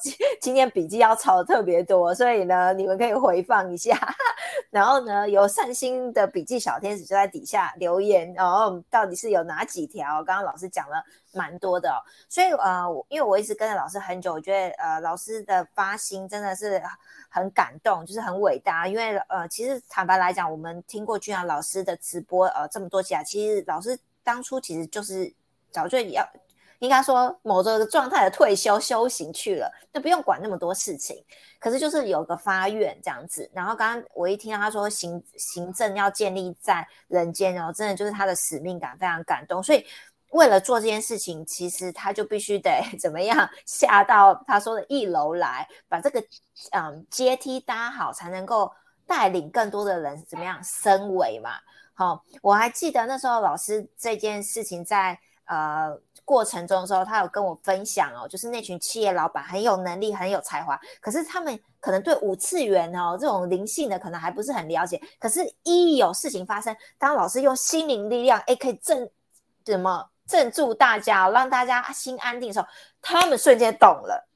[0.43, 3.97] 今天笔记要抄的特别多，所以呢，你们可以回放一下。
[4.69, 10.23] 然后呢，有善心的笔记小天使就在底下留言，然后到底是有哪几条？
[10.23, 11.91] 刚刚老师讲了蛮多的，
[12.29, 16.83] 所以呃，因为我一直跟着老师很久，我觉得呃，老师的发心真的是
[17.31, 18.87] 很感动，就是很伟大。
[18.87, 25.33] 因为呃，其实坦白来讲，我们听过君阳老师的直播呃这么多期啊，其实老师当初其实就是
[25.71, 26.27] 早就要。
[26.79, 31.25] 应该说某个状态的退休修行去了，那不用管那么多事情。
[31.61, 33.49] 可是就是有个发愿这样子。
[33.55, 39.63] 然后刚刚我一听到他说行行政要建立在人间，然后真的就是他的使命感非常感动。
[39.63, 39.87] 所以
[40.31, 46.21] 为了做这件事情，其实他就必须得 怎么样下到他说的一楼来，把这个
[46.73, 48.73] 嗯阶梯搭好，才能够
[49.07, 51.51] 带领更多的人怎么样升维嘛。
[51.95, 55.99] 好，我还记得那时候老师这件事情在呃。
[56.25, 65.03] 过程中的时候，他有跟我分享哦，就是那群企业老板很有能力、很有才华，可是他们可能对五次元哦这种灵性的可能还不是很了解。
[65.19, 69.11] 可是，一有事情发生，当老师用心灵力量，哎，可以镇
[69.65, 72.67] 怎么镇住大家，让大家心安定的时候，
[73.03, 74.29] 他们瞬间懂了。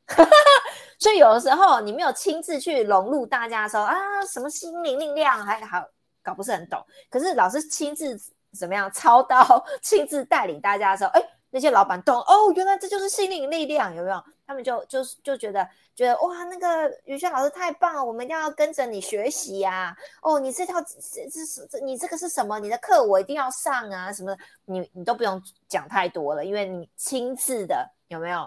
[0.98, 5.84] 所以，有的时候你没有亲自去融入大家的时候啊，什么心灵力量还好
[6.22, 6.84] 搞不是很懂。
[7.10, 8.18] 可是，老师亲自
[8.58, 11.22] 怎么样操刀，亲自带领大家的时候，哎。
[11.48, 14.22] 那些老板懂哦，原来这就是心灵力量，有没有？
[14.46, 19.96] 他们就就就觉得觉得哇，那个宇轩老师太棒了，我们一定要跟着你学习呀！
[20.20, 22.58] 哦，你这套这这是这你这个是什么？
[22.58, 24.12] 你的课我一定要上啊！
[24.12, 24.36] 什么？
[24.66, 28.46] 你你都不用讲太多了，因为你亲自的有没有？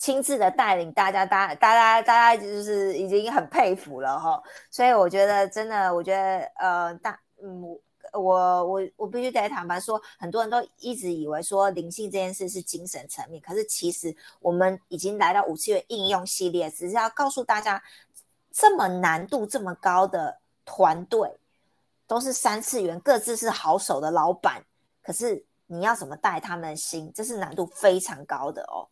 [0.00, 4.42] 亲自的带领大家，大大家大家就是已经很佩服了哈。
[4.68, 7.78] 所以我觉得真的，我觉得呃大嗯。
[8.12, 17.80] 我我我必须得坦白说，很多人都一直以为说灵性这件事是精神层面，可是其实我们已经来到五次元应用系列，只是要告诉大家，
[18.50, 21.38] 这么难度这么高的团队，
[22.08, 24.64] 都是三次元，各自是好手的老板，
[25.04, 28.88] 可是你要怎么带他们的心，这是难度非常高的哦。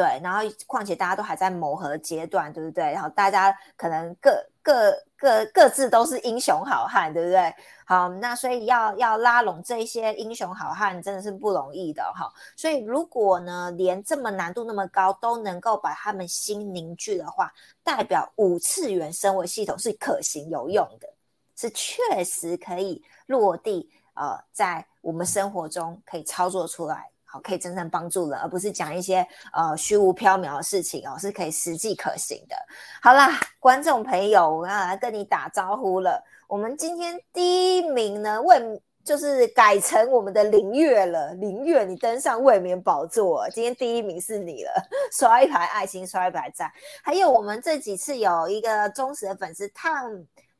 [0.00, 2.90] 对，然后况且大家都还在磨合阶段，对不对？
[2.90, 4.30] 然后大家可能各
[4.62, 7.54] 各各各自都是英雄好汉，对不对？
[7.84, 12.32] 好，那所以要要拉拢这些英雄好汉，真的是不容易的哈。
[12.56, 17.52] 所以如果呢，连这么难度那么高都能够把他们心凝聚的话，
[17.84, 21.06] 代表五次元生活系统是可行有用的，
[21.54, 27.10] 是确实可以落地，呃，在我们生活中可以操作出来。
[27.30, 32.56] 好，可以真正帮助人，而不是讲一些呃虚无缥缈的事情哦，是可以实际可行的。
[33.00, 36.20] 好啦，观众朋友，我要来跟你打招呼了。
[36.48, 41.32] 我们今天第一名呢，为就是改成我们的林月了。
[41.34, 44.72] 林月，你登上卫冕宝座，今天第一名是你了，
[45.12, 46.68] 刷一排爱心，刷一排赞。
[47.00, 50.10] 还有我们这几次有一个忠实的粉丝烫。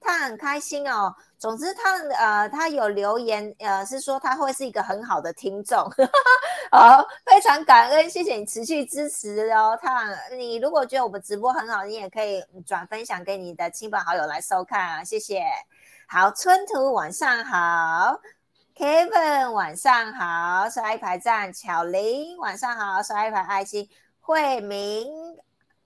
[0.00, 1.14] 他很开心哦。
[1.38, 5.78] 总之，他呃，他有留言，呃，是说他会是一个很好的听众，
[6.70, 9.78] 好，非常感恩，谢谢你持续支持哦。
[9.80, 15.42] 他，你如果觉得我们直播很好，你也可以转分享给你的亲朋好友来收看啊，谢谢。
[16.06, 18.20] 好，春图晚上好
[18.76, 23.88] ，Kevin 晚上好，刷一排赞，巧玲晚上好，刷一排爱心，
[24.20, 25.08] 慧明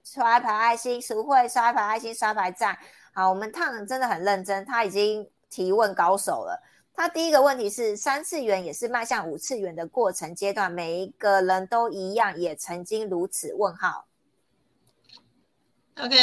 [0.03, 2.77] 刷一排爱心，淑慧刷一排爱心，刷一排赞。
[3.15, 6.61] 好，我们烫真的很认真，他已经提问高手了。
[6.93, 13.55] 他第一个问题是：三次元也是迈向五次元的过程阶段，每一个人都一样，也曾经如此？
[13.55, 14.07] 问号。
[15.97, 16.17] OK，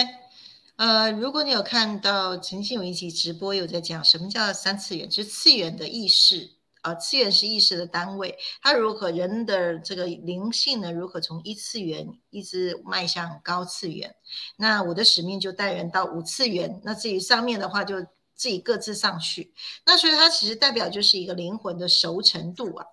[0.76, 6.52] 呃，如果你有看到陈信伟一起直播，有在讲什么叫三次元，就是次元的意识。
[6.82, 10.91] 啊，次元是意识的单位，它如何人的这个灵性呢？
[10.91, 14.15] 如何从一次元一直迈向高次元？
[14.58, 16.82] 那我的使命就带人到五次元。
[16.84, 18.02] 那至于上面的话，就
[18.34, 19.54] 自己各自上去。
[19.86, 22.86] 那所以它其实代表就是一个灵魂的熟成度啊。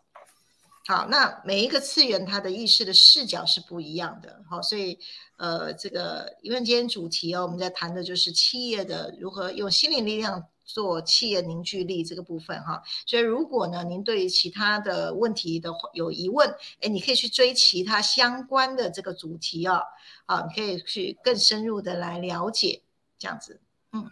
[0.86, 4.42] 好，那每一个次元它的意识的视角是不一样的。
[4.50, 4.98] 好，所以
[5.38, 10.46] 呃，这个因为今天主题哦，我们在谈的就是企业的如何用心灵力量。
[10.68, 16.46] 做企业凝聚力这个部分哈，所以如果呢您对于其他的问题的有疑问，
[16.82, 19.82] 哎，你可以去追其他相关的这个主题哦，
[20.26, 22.82] 啊，你可以去更深入的来了解
[23.18, 23.58] 这样子，
[23.92, 24.10] 嗯，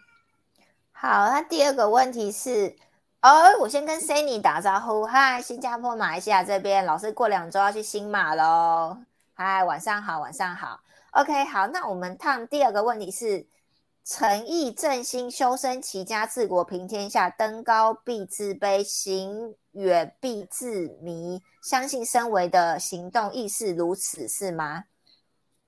[0.91, 2.75] 好，那第二个问题是，
[3.21, 8.97] 哦，我先跟 Sunny 打招呼，嗨，新加坡、马来西亚这边，老师过两周要去新马喽，
[9.35, 10.79] 嗨，晚上好，晚上好
[11.11, 13.45] ，OK，好，那我们看第二个问题是。
[14.09, 17.29] 诚意正心，修身齐家治国平天下。
[17.29, 21.41] 登高必自卑，行远必自迷。
[21.61, 24.85] 相信身为的行动亦是如此，是吗？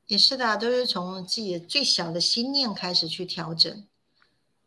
[0.08, 3.86] 也是的，都是从自己最小的心念开始去调整。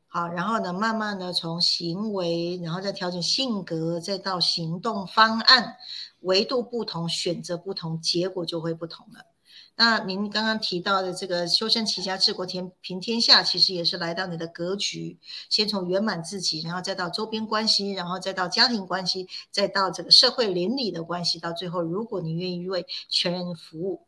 [0.06, 5.78] 好，然后呢，慢慢的从行为，然后再调整性格，再到行动方案，
[6.20, 9.31] 维度不同，选择不同，结果就会不同了。
[9.74, 15.18] 那您刚刚提到的这个修身齐家治国天平天下，其实也是来到你的格局，
[15.48, 24.02] 先从圆满自己，然后再到周边关系，然后再到家庭关系，再到这个社会邻里的关系，到最后，如果你愿意为全人服务，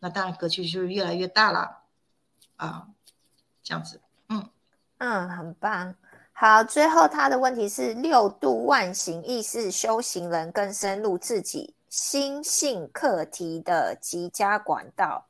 [0.00, 1.82] 那当然格局就是越来越大了
[2.56, 2.88] 啊，
[3.62, 4.48] 这样子，嗯。
[4.98, 5.94] 嗯，很棒。
[6.32, 15.28] 好，最后他的问题是：六度万行亦是修行人更深入自己心性课题的极佳管道。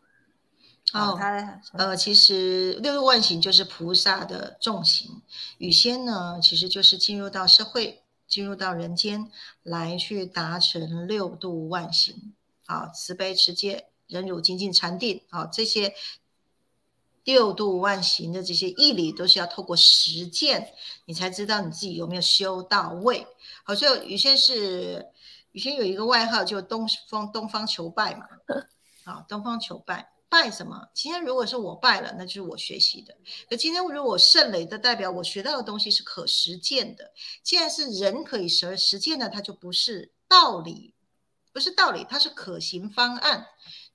[0.94, 5.20] 哦，他呃，其实六度万行就是菩萨的重行，
[5.58, 9.30] 雨仙呢，其实就是进入到社会，进入到人间
[9.62, 12.32] 来去达成六度万行。
[12.64, 15.94] 啊，慈悲持戒、忍辱、精进、禅定，啊，这些。
[17.24, 20.74] 六度万行的这些义理，都是要透过实践，
[21.06, 23.26] 你才知道你自己有没有修到位。
[23.62, 25.06] 好，所以雨仙是
[25.54, 28.26] 雨轩有一个外号，就东方东方求败嘛。
[29.06, 30.88] 啊，东方求败，败什么？
[30.92, 33.16] 今天如果是我败了，那就是我学习的。
[33.48, 37.12] 可今天如果胜了的代表，我学到的东西是可实践的。
[37.44, 40.92] 既然是人可以实实践的，它就不是道理，
[41.52, 43.46] 不是道理，它是可行方案。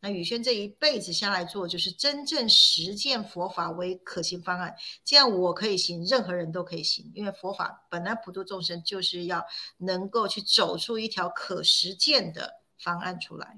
[0.02, 4.74] 那宇轩这一辈子下来做，就是真正实践佛法为可行方案。
[5.04, 9.46] 这样我可以行，任何人都可以行，因为佛法本来普度众生，就是要
[9.78, 13.58] 能够去走出一条可实践的方案出来。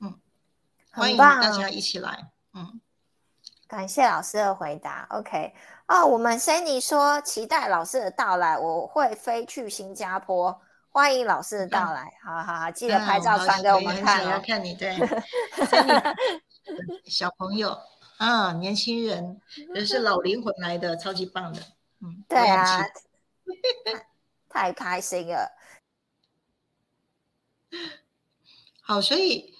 [0.00, 0.18] 嗯，
[0.92, 2.30] 欢迎大家一起来。
[2.54, 2.80] 嗯，
[3.66, 5.06] 感谢老师的回答。
[5.10, 5.52] OK，
[5.88, 10.62] 哦，我们 Sunny 说期待老师的到来，我会飞去新加坡。
[10.96, 14.26] 欢迎老师的到来，好好好，记得拍照传给我们看。
[14.26, 14.96] 要看你对，
[17.04, 17.78] 小朋友
[18.16, 19.38] 啊， 年轻人，
[19.74, 21.60] 也是老灵魂来的，超级棒的，
[22.00, 22.82] 嗯，对啊，
[24.48, 25.52] 太开心了。
[28.80, 29.54] 好，所以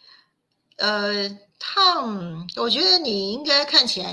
[0.78, 1.28] 呃
[1.60, 4.10] ，Tom，我觉得你应该看起来。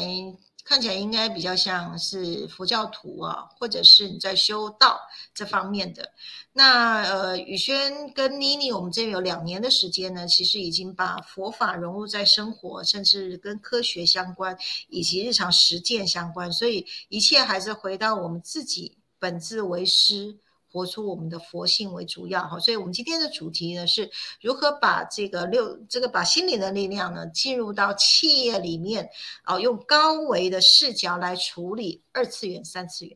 [0.64, 4.99] 看起来应该比较像是佛教徒啊，或者是你在修道
[5.34, 6.09] 这方面的。
[6.53, 14.57] 那呃，宇轩跟妮妮，我们这有两年的时间呢，其实已经把佛法融入在生活，甚至跟科学相关，
[14.88, 20.38] 以及日常实践相关，所以一切还是回到我们自己本自为师。
[20.74, 24.09] 活出我们的佛性为主要哈，所以我们今天的主题呢是
[24.41, 29.07] 如何把这个六这个把心灵的力量呢进入到企业里面
[29.43, 33.15] 啊，用高维的视角来处理二次元、三次元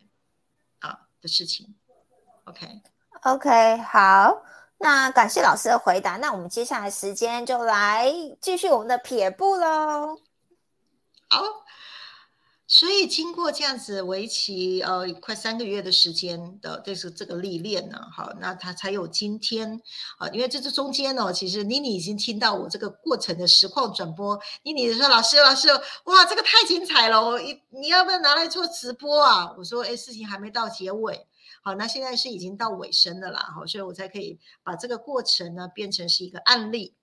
[0.78, 1.74] 啊的事情。
[2.44, 4.44] OK，OK，好，
[4.78, 10.20] 那感谢老师的回答，那我们接下来时间就来继续我们的撇步喽。
[11.28, 11.42] 好。
[12.70, 19.82] 所以经过这样子为期呃快三个月的时间的这是这个历练呢，好，那他才有今天
[20.18, 25.70] 啊，因为这这中间呢，其实妮妮已经听到我这个过程的实况转播，妮妮说老师老师，
[26.04, 29.56] 哇，这个太精彩了，我你你要不要拿来做直播啊？
[29.58, 31.26] 我说哎，事情还没到结尾，
[31.64, 36.97] 好，那现在是已经到尾声的啦，好，所以我才可以把这个过程呢变成是一个案例。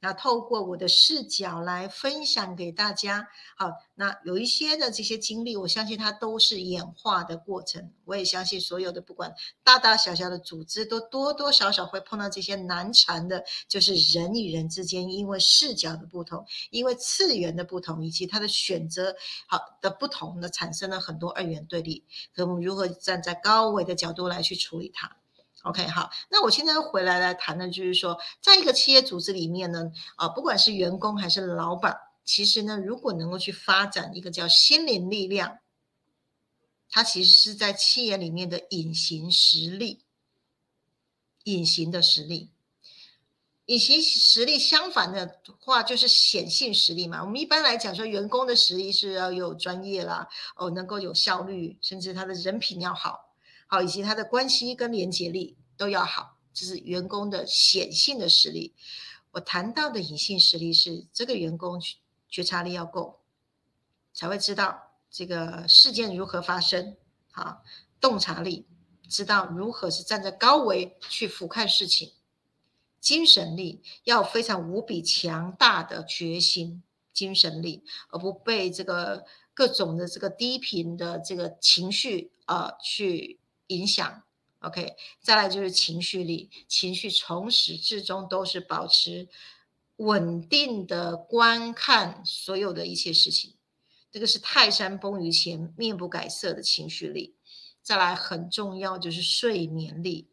[0.00, 7.90] 那透过我的视角来分享给大家，好，那有一些的这些经历，我相信它都是演化的过程。
[8.04, 19.14] 我也相信所有的不管大大小小的组织，都多多少少会碰到这些难缠的，就是人与人之间因为视角的不同，因为次元的不同，以及他的选择
[19.46, 22.04] 好的不同，的产生了很多二元对立。
[22.34, 25.17] 可我们如何站在高维的角度来去处理它
[25.62, 35.58] ？OK，好，那我现在回来来谈的，就是说，在一个企业组织里面呢，啊，不管是员工还是老板，其实呢，如果能够去发展一个叫心灵力量，
[36.88, 40.04] 它其实是在企业里面的隐形实力，
[41.44, 42.50] 隐形的实力，
[43.66, 47.22] 隐形实力相反的话就是显性实力嘛。
[47.22, 53.27] 我们一般来讲说，员工的实力是要有专业啦，哦，能够有效率，甚至他的人品要好。
[53.70, 58.74] 好，以及他的关系跟连接力都要好，这是员工的显性的实力。
[59.32, 61.78] 我谈到的隐性实力是这个员工
[62.30, 63.20] 觉察力要够，
[64.14, 66.96] 才会知道这个事件如何发生。
[67.30, 67.62] 好，
[68.00, 68.66] 洞察力
[69.06, 72.12] 知道如何是站在高维去俯瞰事情，
[72.98, 79.26] 精神力要非常无比强大的决心、精神力，而不被这个。
[79.58, 83.37] 各种的这个低频的这个情绪呃去
[83.68, 84.22] 影响。
[84.60, 89.28] OK，再来就是情绪力，情绪从始至终都是保持
[89.96, 93.54] 稳定的观看所有的一切事情，
[94.10, 97.36] 这个是泰山崩于前面不改色的情绪力。
[97.80, 100.28] 再来很重要就是睡眠力。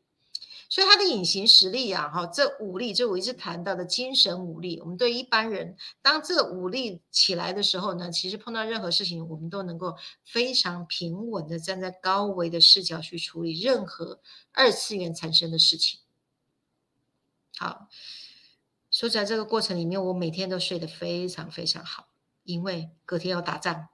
[0.76, 9.96] 所以他的隐形实力啊，哈，这五力，就我一直谈到的精神武力，我们对一般人，当这五力起来的时候呢，其实碰到任何事情，我们都能够
[10.26, 14.20] 非常平稳的站在高维的视角去处理任何
[14.52, 16.02] 二次元产生的事情。
[17.56, 17.88] 好，
[18.92, 22.10] 说在这个过程里面，我每天都睡得非常非常好，
[22.44, 23.88] 因为隔天要打仗，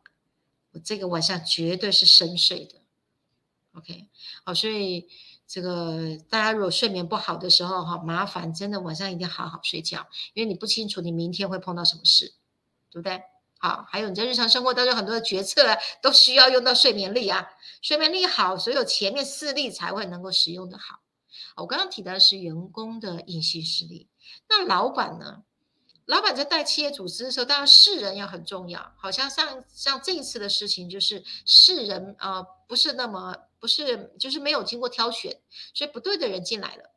[0.72, 2.82] 我这个晚上绝对是深睡的。
[3.74, 4.08] OK，
[4.44, 5.08] 好，所以。
[5.54, 12.34] 这个大家如果睡眠不好的时候，哈，麻烦真的晚上一定好好睡觉，因为你不清楚你明天会碰到什么事，
[12.90, 13.22] 对不对？
[13.60, 17.50] 好，还有你在日常生活当中很多的决策啊，都需要用到睡眠力啊，
[17.82, 21.02] 睡眠力好，所有前面四力才会能够使用的好。
[21.58, 24.08] 我刚刚提到的是员工的隐形实力，
[24.48, 25.44] 那老板呢？
[26.06, 28.94] 老板在带企业组织的时候，当然世人要很重要。
[28.98, 35.40] 好像像像这一次的事情，就是世人啊，不是那么不是，就是没有经过挑选，
[35.74, 36.92] 所以不对的人进来了。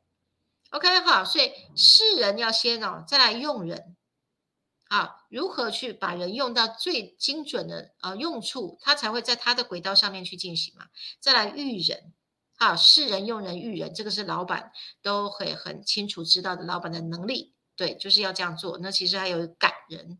[0.70, 3.96] OK 哈，所以世人要先哦，再来用人
[4.88, 10.86] 啊，如何去把人用到最精准的呃用处，他才会在他的轨道上面去进行嘛。
[11.20, 12.12] 再来育人，
[12.56, 17.54] 啊，世人用人育人，这个是老板都会很清楚知道的，老板的能力。
[17.76, 18.78] 对，就是要这样做。
[18.78, 20.18] 那其实还有感人，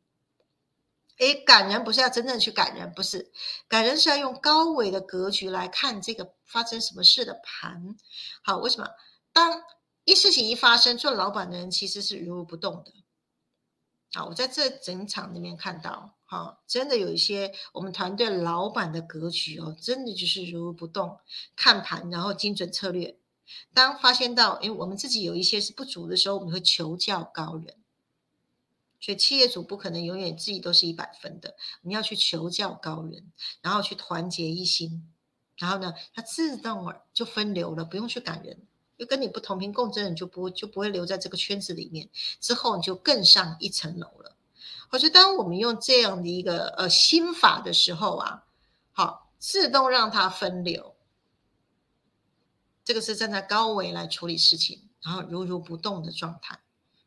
[1.18, 3.30] 诶，感人不是要真正去感人，不是
[3.68, 7.96] 感人是要用高维的格局来看这个发生什么事的盘。
[8.42, 8.88] 好，为什么？
[9.32, 9.62] 当
[10.04, 12.92] 一事情一发生，做老板的人其实是如如不动的。
[14.12, 21.18] 好，我在这整场里面看到，哈，真的有一些我们团队老板的格局哦，真的就是如如不动，
[21.56, 23.16] 看盘，然后精准策略。
[23.72, 27.84] 当发现到，因为我们自己有一些是不足的时候，我们会求教高人。
[29.05, 33.30] 所以企业主不可能永远自己都是一百分的，你要去求教高人，
[33.61, 35.12] 然后去团结一心，
[35.59, 42.09] 然后呢，它自动就分流了，不用去赶人，就跟你不同频共振，你就不就不会留在这个圈子里面，
[42.40, 44.34] 之后你就更上一层楼了。
[44.88, 48.46] 或者当我们用这样的一个呃心法的时候啊，
[48.92, 50.96] 好，自动让它分流。
[52.82, 56.59] 这个是站在高维来处理事情，然后如如不动的状态。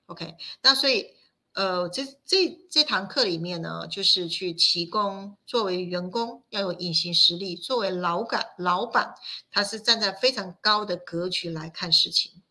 [0.05, 1.16] OK，那所以
[1.57, 9.15] 呃，这这这堂课里面呢，就是去提供作为员工要有隐形实力，作为老板老板，
[9.49, 12.43] 他是站在非常高的格局来看事情，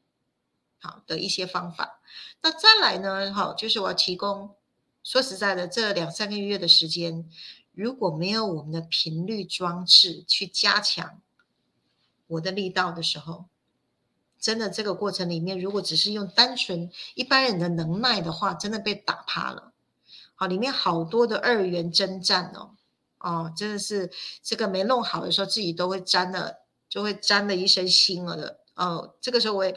[0.80, 2.00] 好的一些方法。
[2.42, 4.56] 那再来呢，好，就是我要提供，
[5.04, 7.30] 说实在的，这两三个月的时间，
[7.70, 11.22] 如果没有我们的频率装置去加强。
[12.26, 13.44] 我的力道的时候，
[14.38, 19.72] 真的这个过程里面，如果只是用单纯一般人的能耐的话，真的被打趴了。
[20.34, 22.70] 好，里面好多的二元征战哦，
[23.18, 24.10] 哦，真的是
[24.42, 26.58] 这个没弄好的时候，自己都会沾了，
[26.88, 28.60] 就会沾了一身腥了的。
[28.74, 29.74] 哦，这个时候我也，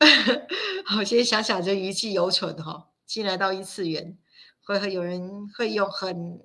[0.98, 2.88] 我先想想就余悸犹存哈。
[3.06, 4.18] 进来到异次元，
[4.64, 6.40] 会会有人会用很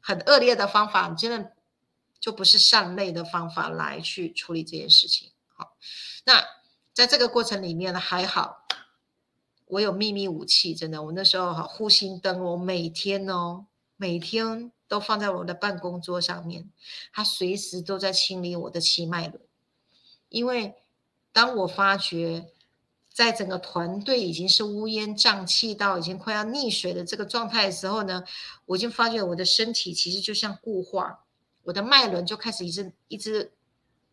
[0.00, 1.52] 很恶劣的方法，真的。
[2.20, 5.30] 就不是善类的方法来去处理这件事情。
[5.52, 5.76] 好，
[6.24, 6.42] 那
[6.94, 8.64] 在这个过程里面呢，还好
[9.66, 13.66] 我有秘密武器，真的，我那时候哈护心灯，我每天哦，
[13.96, 16.70] 每天都放在我的办公桌上面，
[17.12, 19.40] 它随时都在清理我的气脉轮。
[20.28, 20.74] 因为
[21.32, 22.46] 当我发觉
[23.12, 28.22] 在整个团队已经是乌烟瘴气到已经快要溺水的这个状态的时候呢，
[28.66, 31.24] 我已经发觉我的身体其实就像固化。
[31.64, 33.52] 我的脉轮就开始一直一直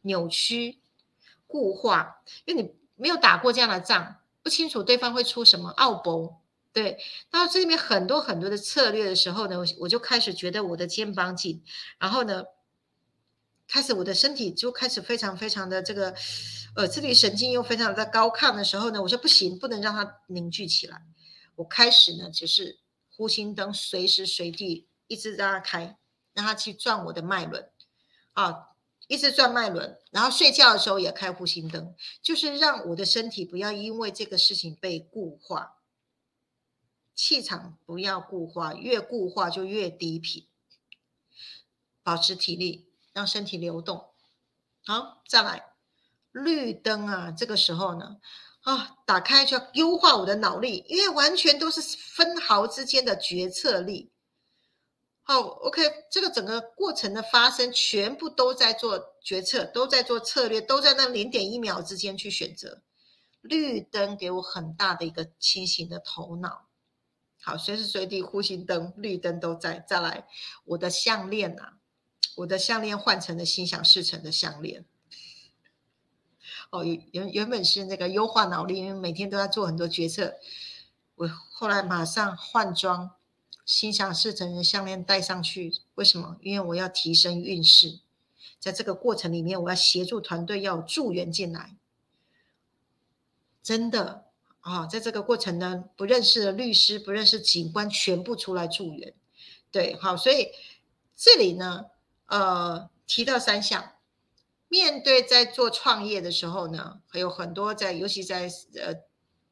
[0.01, 0.79] 扭曲、
[1.51, 6.41] 固化，因为你没有打过这样的仗，不清楚对方会出什么奥博。
[6.71, 6.97] 对，
[7.29, 11.61] 到这里面很多很多的策略的时候呢，我就开始觉得我的肩膀紧，
[11.99, 12.45] 然后呢，
[13.67, 16.15] 开始我的身体就开始非常非常的这个，
[16.75, 21.01] 呃，自律神经又非常的高亢的时候呢，我说不行，不能让它凝聚起来。
[21.55, 22.79] 我开始呢，就是
[23.15, 25.97] 呼吸灯随时随地一直让它开。
[26.33, 27.69] 让它去转我的脉轮，
[28.31, 28.69] 啊，
[29.11, 35.75] 一直转脉轮，然后睡觉的时候也开呼吸灯，就是让我的身体不要因为这个事情被固化，
[37.13, 40.47] 气场不要固化，越固化就越低频，
[42.01, 44.11] 保持体力，让身体流动。
[44.85, 45.73] 好，再来
[46.31, 48.15] 绿灯啊，这个时候呢，
[48.61, 54.09] 啊，打开就要优化我的脑力，因为完全都是分毫之间的决策力。
[55.23, 62.81] 好，OK，这个整个过程的发生，全部都在做决策，都在做策略，都在那零点一秒之间去选择。
[63.41, 66.67] 绿灯给我很大的一个清醒的头脑。
[67.39, 69.85] 好，随时随地呼吸灯、绿灯都在。
[69.87, 70.27] 再来，
[70.65, 71.77] 我的项链啊，
[72.37, 74.85] 我的项链换成了心想事成的项链。
[76.71, 80.35] 哦，原原本是那个优化脑力，因为每天都要做很多决策。
[81.15, 83.11] 我后来马上换装。
[83.71, 86.35] 心想事成的项链戴上去，为什么？
[86.41, 87.99] 因为我要提升运势，
[88.59, 91.77] 在这个过程里面，我要协助团队要助援进来。
[93.63, 94.25] 真的
[94.59, 99.13] 啊，在这个过程呢，不认识的律师、不认识警官，全部出来助援。
[99.71, 100.49] 对，好，所以
[101.15, 101.85] 这里呢，
[102.25, 103.93] 呃，提到三项，
[104.67, 108.95] 面对在做创业的时候呢，还有很多在，尤其在呃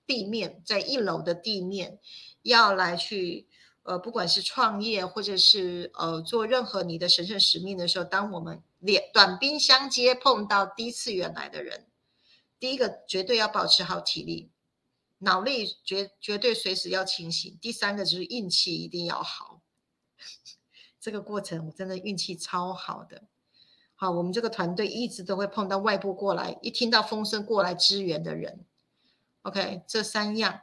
[0.06, 2.00] 地面，在一楼的地面，
[2.42, 3.48] 要来去。
[3.90, 11.88] 呃，不管是创业，或者是呃做任何你的神圣使命的时候，当我们两短兵相接，碰到低次元来的人，
[12.60, 14.52] 第一个绝对要保持好体力，
[15.18, 17.58] 脑力绝绝对随时要清醒。
[17.60, 19.62] 第三个就是运气一定要好。
[21.02, 23.24] 这个过程我真的运气超好的。
[23.96, 28.64] 好，我们这个团队一直都会碰到外部过来，一听到风声过来支援的人。
[29.42, 30.62] OK，这三样，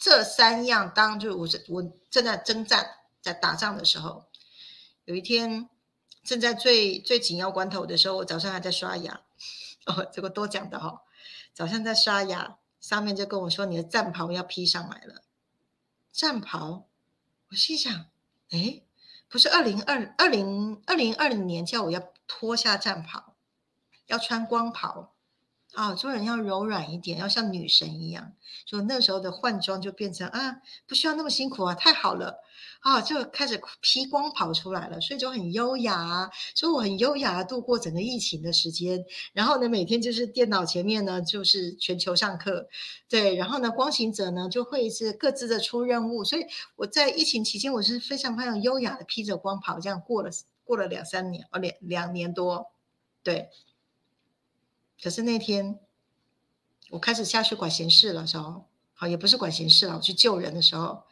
[0.00, 4.24] 这三样，当就我是我正在征战，在打仗的时候，
[5.04, 5.68] 有一天
[6.24, 9.20] 正在最最紧要关头的时候，我早上还在刷牙，
[9.84, 11.02] 哦，这个多讲的哈，
[11.52, 15.22] 早上在刷牙，上面就跟我说你的战袍要披上来了。
[16.10, 16.86] 战袍，
[17.50, 18.06] 我心想，
[18.48, 18.80] 哎，
[19.28, 23.34] 不是二零二二零二零二零年叫我要脱下战袍，
[24.06, 25.12] 要穿光袍。
[25.74, 28.32] 啊，做人要柔软一点，要像女神一样。
[28.66, 30.56] 就那时候的换装就变成啊，
[30.86, 32.40] 不需要那么辛苦啊，太好了
[32.80, 36.28] 啊，就开始披光跑出来了，所以就很优雅。
[36.54, 39.04] 所以我很优雅的度过整个疫情的时间。
[39.32, 42.68] 然后呢，每天就是电脑前面呢，就是全球上课。
[43.08, 46.24] 对，然后呢，光行者呢就会是各自的出任务。
[46.24, 46.44] 所以
[46.76, 50.30] 我在疫情期间，我是非常非常优雅的披着光跑，这样过了
[50.64, 52.72] 过了两三年，哦，两两年多，
[53.22, 53.50] 对。
[55.02, 55.78] 可是那天，
[56.90, 61.04] 我开始下去管闲事的时候，好也不是管闲事了，我去救人的时候，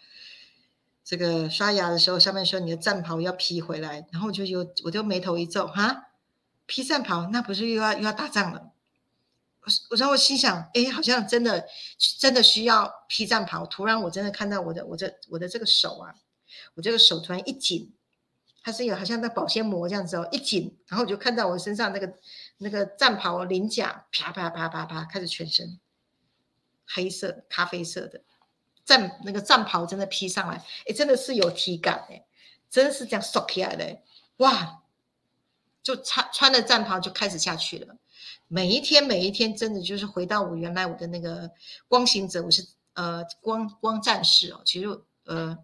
[1.02, 6.08] 这个刷牙的时候，上面说你的战袍要披回来，然后我就有我就眉头一皱，哈，
[6.66, 8.72] 披战袍那不是又要又要打仗了？
[9.62, 11.66] 我我然后我心想，哎，好像真的
[12.18, 13.64] 真的需要披战袍。
[13.64, 16.14] 突然我真的看到我的我的我的这个手啊，
[16.74, 17.94] 我这个手突然一紧，
[18.62, 22.12] 它是有好像那保鲜膜这样子哦，一紧，然后我就看到我身上那个。
[22.58, 25.78] 那个战袍鳞甲啪啪啪啪啪开始全身
[26.86, 28.20] 黑色、咖啡色的
[28.84, 32.24] 战那个战袍真的披上来，哎，真的是有体感哎，
[32.68, 34.00] 真的是这样缩起来的
[34.38, 34.82] 哇！
[35.82, 37.96] 就穿穿了战袍就开始下去了。
[38.46, 41.50] 每一天每一天，真的就是回到我原来我的那个
[41.86, 44.60] 光行者，我是呃光光战士哦。
[44.64, 45.56] 其实呃，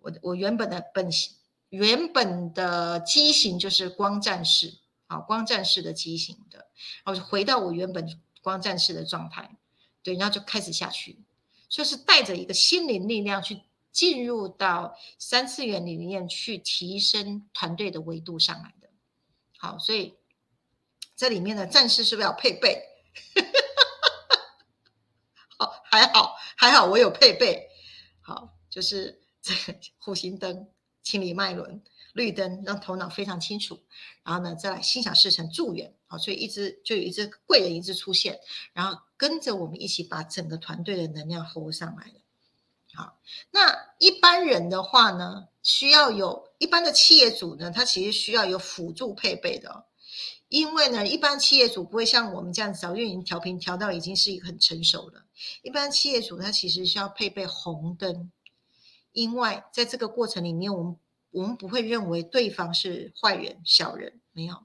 [0.00, 1.34] 我我原本的本型
[1.68, 4.74] 原本的机型就是光战士。
[5.08, 6.58] 好，光战士的机型的，
[7.04, 9.56] 然后就回到我原本光战士的状态，
[10.02, 11.20] 对，然后就开始下去，
[11.68, 13.60] 就是带着一个心灵力量去
[13.92, 18.88] 进入到三次元里面去提升团队的维度上来的。
[19.58, 20.16] 好，所以
[21.14, 22.82] 这里面的战士是不是要配备？
[25.58, 27.68] 好，还好还好，我有配备。
[28.20, 30.68] 好，就是这个 护心灯
[31.02, 31.82] 清理脉轮。
[32.16, 33.78] 绿灯让头脑非常清楚，
[34.24, 38.40] 然后呢，再来心想事成助缘，好，所以一直就有一只贵人一直出现，
[38.72, 42.14] 然后跟着我们一起把整个团队的能量吼上来了。
[42.94, 43.18] 好，
[43.50, 49.84] 那一般人的话呢，需要有一般的企业主呢，他其实需要有辅助配备的，
[50.48, 55.22] 因为呢，一般企业主不会像我们这样子，早就已经调频调到已经是一个很成熟了。
[55.62, 58.32] 一般企业主他其实需要配备红灯，
[59.12, 60.96] 因为在这个过程里面，我们。
[61.36, 64.64] 我们不会认为对方是坏人、小人，没有，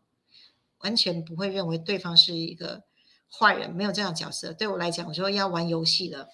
[0.80, 2.84] 完全不会认为对方是一个
[3.30, 4.54] 坏人，没有这样的角色。
[4.54, 6.30] 对我来讲，我说要玩游戏了，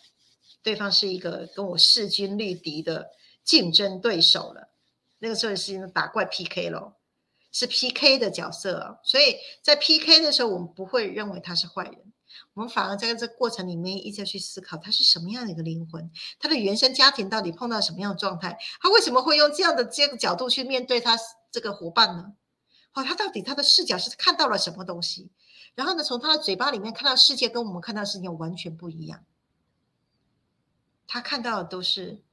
[0.61, 3.09] 对方是一个跟我势均力敌的
[3.43, 4.69] 竞争对手了。
[5.17, 6.97] 那个时候是打怪 PK 咯，
[7.51, 12.06] 是 PK 的角色，所以在 PK 的时候，我们不会认为他是坏人。
[12.57, 21.15] 我们反而在这过程里面一直去思考，他是什么样的一个灵魂，他的原生家庭到底碰到什么样的状态，他为什么会用这样的这个角度去面对他
[21.51, 22.33] 这个伙伴呢？
[22.93, 25.29] 哦，他到底他的视角是看到了什么东西？
[25.75, 29.23] 然后呢，从他的嘴巴里面看到世界跟我们看到世界完全不一样，
[31.05, 32.23] 他看到的都是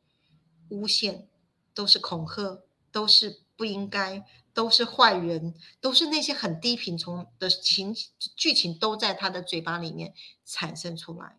[0.70, 1.28] 诬陷、
[1.74, 7.94] 都是恐吓，都是不应该，都是坏人，都是那些很低频从的情
[8.36, 10.14] 剧情都在他的嘴巴里面
[10.46, 11.36] 产生出来。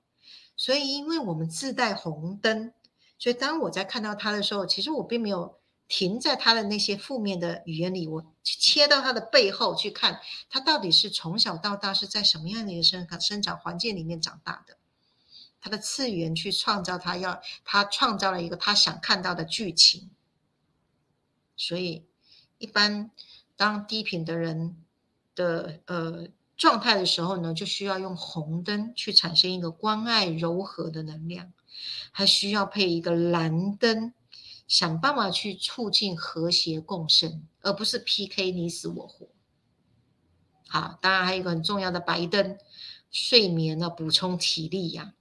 [0.56, 2.74] 所以，因为我们自带红灯，
[3.18, 5.58] 所以当我在看到他的时候，其实我并没有
[5.88, 14.78] 停在他的那些负面的语言里，我去切到他的背后去看，他到底是从小到大是在什么样的一个生生长环境里面长大的。
[15.62, 20.12] 他的次元去创造他要，他创造了一个他想看到的剧情。
[21.58, 22.06] 所以，
[22.58, 23.12] 一般
[23.56, 24.78] 当低频的人
[25.36, 26.28] 的呃
[26.58, 31.52] 状态的时候呢，就需要用红灯去产生一个关爱柔和的能量，
[32.12, 34.14] 还需要配一个蓝灯，
[34.68, 39.28] 想办法去促进和谐共生，而不是 PK 你死我活。
[40.68, 42.58] 好，当然还有一个很重要的白灯，
[43.12, 45.14] 睡眠呢，补充体力呀。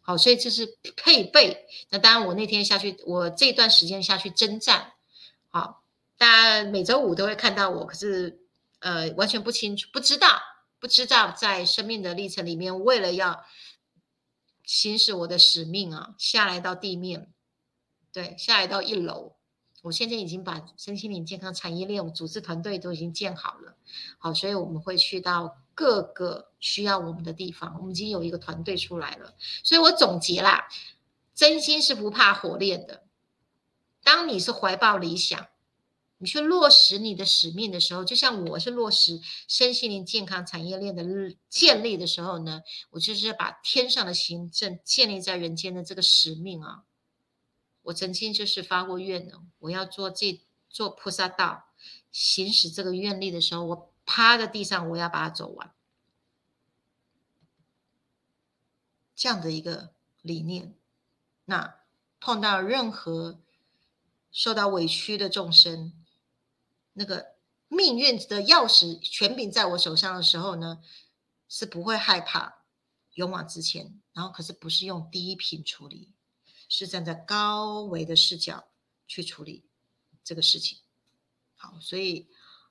[0.00, 1.66] 好，所以这是配备。
[1.90, 4.92] 那当然，我那天下去，我这段时间下去征战。
[5.50, 5.82] 好，
[6.18, 8.40] 大家每周五都会看到我，可是
[8.80, 10.38] 呃，完全不清楚，不知道，
[10.78, 13.44] 不知道在生命的历程里面，为了要
[14.64, 17.32] 行使我的使命啊，下来到地面，
[18.12, 19.36] 对，下来到一楼。
[19.82, 23.76] 我现在已经把身心灵健康产业链我组织团队都已经建好了。
[24.18, 25.58] 好，所以我们会去到。
[25.78, 29.36] 各个需要我们的地方，我们已经有一个团队出来了。
[29.62, 30.66] 所以我总结啦，
[31.36, 33.04] 真心是不怕火炼的。
[34.02, 35.46] 当你是怀抱理想，
[36.18, 41.04] 你去落实你的使命的时候，就像我是落实身心灵健康产业链的
[41.48, 46.84] 建立的时候呢，我就是把天上的行政建立在人间的这个使命啊。
[47.82, 51.64] 我曾经就是发过愿呢，我要做这做菩萨道，
[52.12, 53.92] 行使这个愿力的时候，我。
[54.10, 55.74] 趴在地上，我要把它走完，
[59.14, 59.92] 这样的一个
[60.22, 60.74] 理念。
[61.44, 61.74] 那
[62.18, 63.42] 碰到任何
[64.32, 65.92] 受到委屈的众生，
[66.98, 67.34] 那个
[67.68, 70.80] 命运的钥匙权柄在我手上的时候呢，
[71.48, 72.64] 是不会害怕，
[73.14, 74.00] 勇往直前。
[74.12, 76.12] 然后，可是不是用低频处理，
[76.68, 78.68] 是站在高维的视角
[79.06, 79.64] 去处理
[80.24, 80.78] 这个事情。
[81.54, 82.28] 好，所以。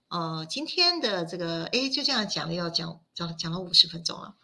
[0.10, 4.38] 呃，今天的这个，哎，就这样讲了，要讲讲讲了五十分钟了，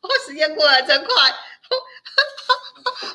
[0.00, 1.12] 我时间过得真快。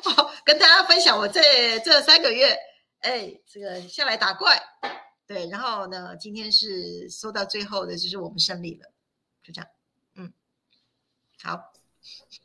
[0.14, 2.56] 好，跟大家分享我这这三个月，
[3.00, 4.62] 哎，这个下来打怪，
[5.32, 8.90] 对，然后呢，今天是说到最后的，就是我们胜利了，
[9.42, 9.70] 就这样，
[10.16, 10.30] 嗯，
[11.42, 11.72] 好，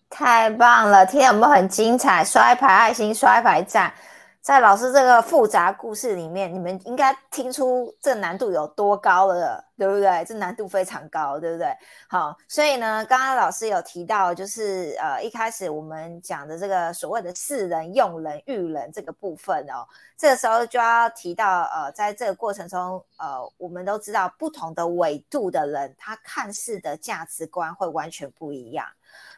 [0.09, 2.23] 太棒了，听有没有很精彩？
[2.23, 3.93] 刷一排爱心，刷一排赞。
[4.47, 10.23] 在老师这个复杂故事里面，你们应该听出这难度有多高了，对不对？
[10.23, 11.67] 这难度非常高，对不对？
[12.07, 19.85] 好，所以呢，刚刚老师有提到，就是呃，一开始我们讲的这个所谓的世人、用人、育人这个部分哦，
[20.15, 28.87] 这个时候就要提到，呃，在这个过程中，呃，我们都知道不同的纬度的人，他看似的价值观会完全不一样。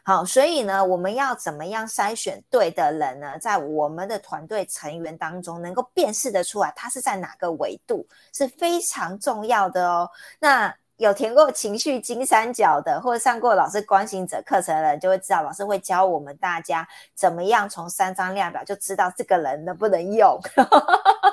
[0.02, 3.38] 好，所以呢，我们要怎么样筛选对的人呢？
[3.38, 10.10] 在我们的团队成员当中，能够辨识得出来他是在哪个维度，是非常重要的哦。
[10.38, 20.40] 那有填过情绪金三角的，或者上过老师关心者课程的人，就会知道老师会教我们大家怎么样从三张量表就知道这个人能不能用，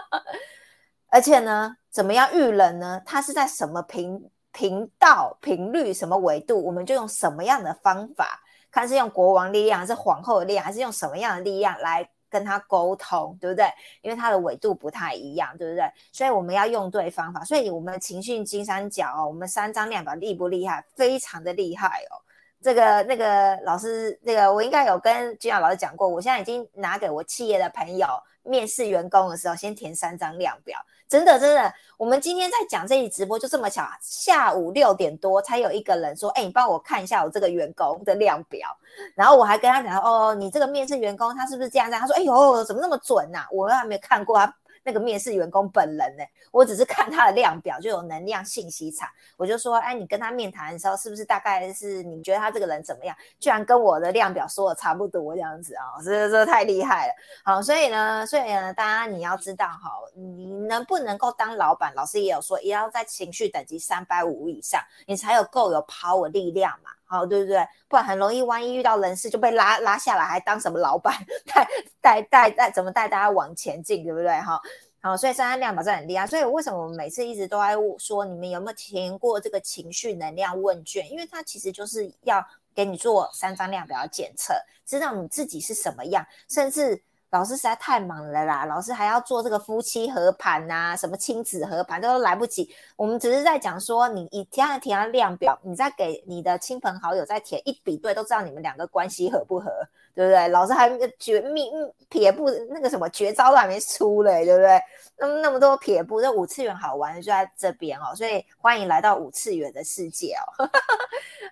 [1.07, 3.01] 而且呢，怎么样遇人呢？
[3.05, 4.29] 他是在什么频？
[4.57, 8.41] 频道频率什么维度，我们就用什么样的方法，
[8.71, 13.67] 看是用国王力量，还是皇后的力量，还是用什么样的力量来跟他沟通，对不对？
[14.01, 15.87] 因为他的维度不太一样，对不对？
[16.11, 17.43] 所以我们要用对方法。
[17.43, 20.83] 所以我们的情绪金三角哦，我们三张量表厉不厉害？
[20.95, 22.17] 非常的厉害哦。
[22.59, 28.07] 这个那个老师，那个我应该有跟君雅老师讲过，我现在已经拿给我企业的朋友
[28.41, 30.79] 面试员工的时候，先填三张量表。
[31.09, 38.69] 真的，真的，我们今天在讲这一直播就这么巧，下午六点多才有一个人说：“哎，你帮我看一下我这个员工的量表。”
[39.15, 43.47] 然后我还跟他讲：“哦，你这个面试员工他是不是这样这样？”他说：“哎呦，怎么那么准呐？
[43.51, 44.53] 我还没看过他。”
[44.87, 46.23] 那个面试员工本人呢？
[46.49, 53.13] 我只是看他的量表就有能量信息场，我就说，哎，你跟他面谈的时候，是不是大概是你觉得他这个人怎么样？
[53.37, 57.13] 居然跟我的量表说的差不多这样子啊，这这太厉害了。
[57.43, 61.93] 好，所以呢，所以呢，大家你要知道哈，你能不能够当老板？
[61.93, 66.91] 老师也有说，也要在情绪等级三百五以上，你才有够有 power 力量嘛。
[67.07, 67.65] 好，对不对？
[67.87, 71.67] 不然很容易，万一遇到人事就被拉拉下来，还当什么老板，带
[72.01, 74.29] 带带带，怎么带大家往前进，对不对？
[74.41, 74.61] 哈，
[75.01, 76.27] 好，所以三三量表真的很厉害。
[76.27, 81.09] 所以为什么我们每次一直都在说，你们有没有填过这个情绪能量问卷？
[81.09, 82.45] 因为它其实就是要
[82.75, 84.53] 给你做三张量表检测，
[84.85, 92.73] 知道你自己是什么样，甚至老师实在太忙了啦，老师还要做这个夫妻合盘呐，什么亲子合盘都来不及。
[92.95, 99.69] 我们只是在讲说，你一填上填上量表，你再给你的亲朋好友再填一比对，都知道你们两个关系合不合，
[100.15, 100.47] 对不对？
[100.47, 101.69] 老师还绝密
[102.07, 104.79] 撇步那个什么绝招都还没出嘞，对不对？
[105.17, 110.69] 那么那么多撇步，这五次元好玩就在这边哦，所以欢迎来到五次元的世界哦。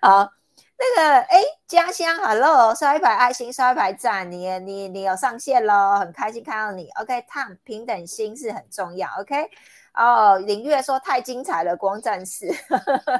[0.00, 0.32] 好。
[0.78, 6.90] 那个哎，家乡，Hello，刷一排爱心，刷一排赞，你你你有上线喽，很开心看到你。
[7.00, 9.08] OK，Tom，平等心是很重要。
[9.18, 9.48] OK，
[9.94, 12.46] 哦，林月说太精彩了，光战士。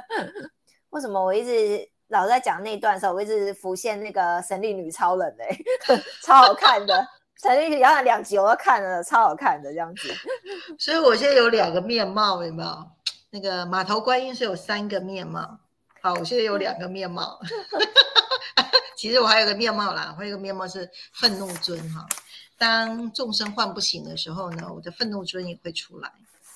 [0.91, 5.57] 为什么我一直老在讲那段的时候，我一直浮现那个神力女超人嘞，
[6.23, 7.07] 超好看的，
[7.41, 10.13] 神力女好像两集我都看了，超好看的这样子。
[10.77, 12.69] 所以我现在有两个面貌，有没有？
[13.31, 15.59] 那个马头观音是有三个面貌。
[16.01, 17.39] 好，我现在有两个面貌
[18.95, 22.07] 其实我还有个面貌啦，还有个面貌是愤怒尊哈。
[22.57, 26.11] 当众生唤不醒的时候呢，我的愤怒尊也会出来。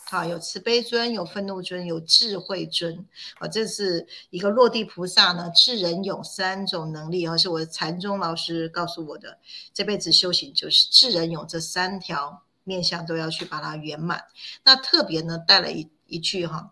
[0.09, 3.05] 好，有慈悲尊，有愤怒尊，有智慧尊。
[3.39, 9.37] 啊，这是一个落地菩萨呢，智人勇三种能力，而是我的禅宗老师告诉我的。
[9.73, 14.25] 这辈子修行就是智人勇这三条面相都要去把它圆满。
[14.63, 16.71] 那特别呢带了一一句哈。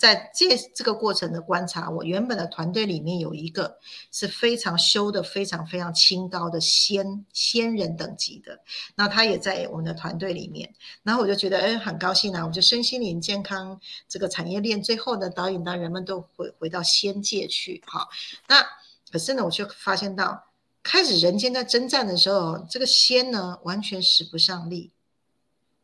[0.00, 3.78] 在这这个过程的观察，我原本的团队里面有一个
[4.10, 8.58] 是非常修的非常非常清高的仙仙人等级的，
[8.94, 13.78] 那他也在我们的团队里面，然后我就觉得哎很高兴啊，我就身心灵健康
[14.08, 18.08] 这个产业链最后呢导引到人们都回回到仙界去，好，
[18.48, 18.64] 那
[19.12, 20.42] 可是呢我却发现到
[20.82, 24.90] 开始人间在征战的时候，这个仙呢完全使不上力，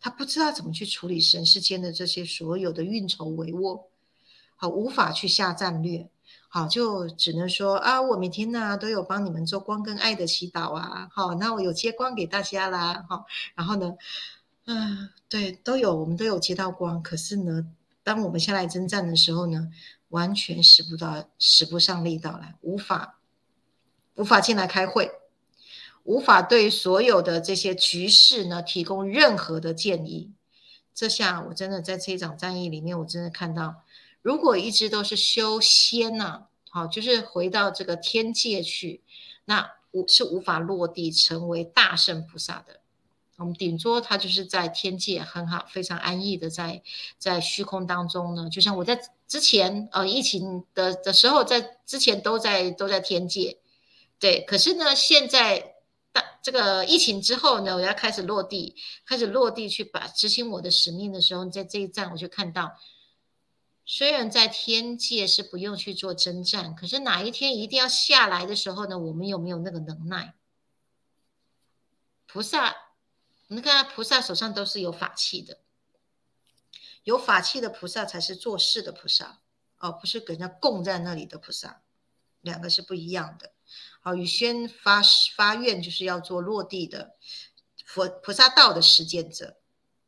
[0.01, 3.83] 他不知道怎么去处理神世间的这些所有的运筹帷幄。
[4.59, 6.09] 好，无法去下战略，
[6.49, 13.93] 好，就只能说啊，我每天呢都有帮你们做光跟爱的祈祷啊，好，那我有接光给大家啦，好，然后呢，
[14.65, 17.67] 嗯，对，都有，我们都有接到光，可是呢，
[18.03, 19.69] 当我们下来征战的时候呢，
[20.09, 23.19] 完全使不到，使不上力道来，无法，
[24.15, 25.11] 无法进来开会，
[26.05, 30.33] 无法对所有的这些局势呢提供任何的建议，
[30.95, 33.83] 这下我真的在这一场战役里面，我真的看到。
[34.27, 39.01] 如果一直都是修仙呢，好，就是回到这个天界去，
[39.45, 42.81] 那无是无法落地成为大圣菩萨的。
[43.37, 46.83] 我们顶多他就是在天界很好，非常安逸的在
[47.17, 48.51] 在虚空当中呢。
[48.51, 48.99] 就像我在
[49.29, 53.59] 之前呃疫情的的时候，在之前都在都在天界，
[54.19, 54.41] 对。
[54.41, 55.77] 可是呢，现在
[56.11, 58.75] 大这个疫情之后呢，我要开始落地，
[59.07, 62.73] 开始落地去把执行我的使命的时候，在这一站我就看到。
[63.89, 68.99] 虽然在天界是不用去做征战，可是哪一天一定要下来的时候呢？
[68.99, 70.35] 我们有没有那个能耐？
[72.27, 72.75] 菩萨，
[73.47, 75.61] 你看菩萨手上都是有法器的，
[77.05, 79.39] 有法器的菩萨才是做事的菩萨，
[79.79, 81.83] 哦，不是给人家供在那里的菩萨，
[82.41, 83.53] 两个是不一样的。
[84.01, 85.01] 好，宇轩发
[85.37, 87.15] 发愿就是要做落地的
[87.85, 89.57] 佛菩萨道的实践者，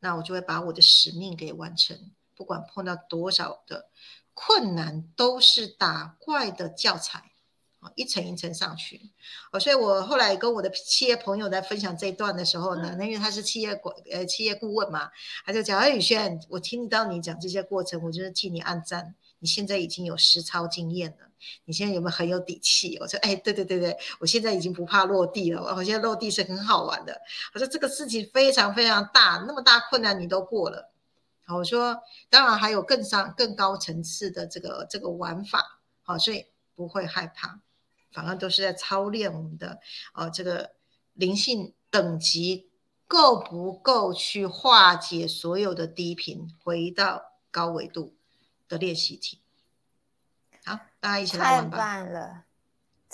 [0.00, 2.10] 那我就会把我的使命给完成。
[2.38, 3.88] 不管碰到多少的
[4.32, 7.32] 困难，都是打怪的教材
[7.80, 9.10] 啊，一层一层上去
[9.50, 9.58] 哦。
[9.58, 15.10] 所以我后来跟我的企业朋友在分享这一段的时候呢，那因为他是企业管呃企业顾问嘛，
[15.44, 19.16] 他就讲：“哎，宇轩，我听到你讲这些过程，我就是替你按赞。
[19.40, 21.26] 你现在已经有实操经验了，
[21.64, 25.62] 你现在有没有很有底气？”我说：“哎，对对对对，我现在已经不怕落地了。
[25.76, 27.20] 我现在落地是很好玩的。
[27.54, 30.92] 我说这个事情非常非常大，那么大困难你都过了。”
[31.48, 36.44] 好我说，当然还有更上更高层次的这个这个玩法，好，所以
[36.74, 37.60] 不会害怕，
[38.12, 39.80] 反而都是在操练我们的
[40.12, 40.72] 呃这个
[41.14, 42.70] 灵性等级
[43.06, 48.14] 够不够去化解所有的低频，回到高维度
[48.68, 49.40] 的练习题。
[50.66, 51.78] 好，大家一起来玩吧。
[51.78, 52.47] 太棒了。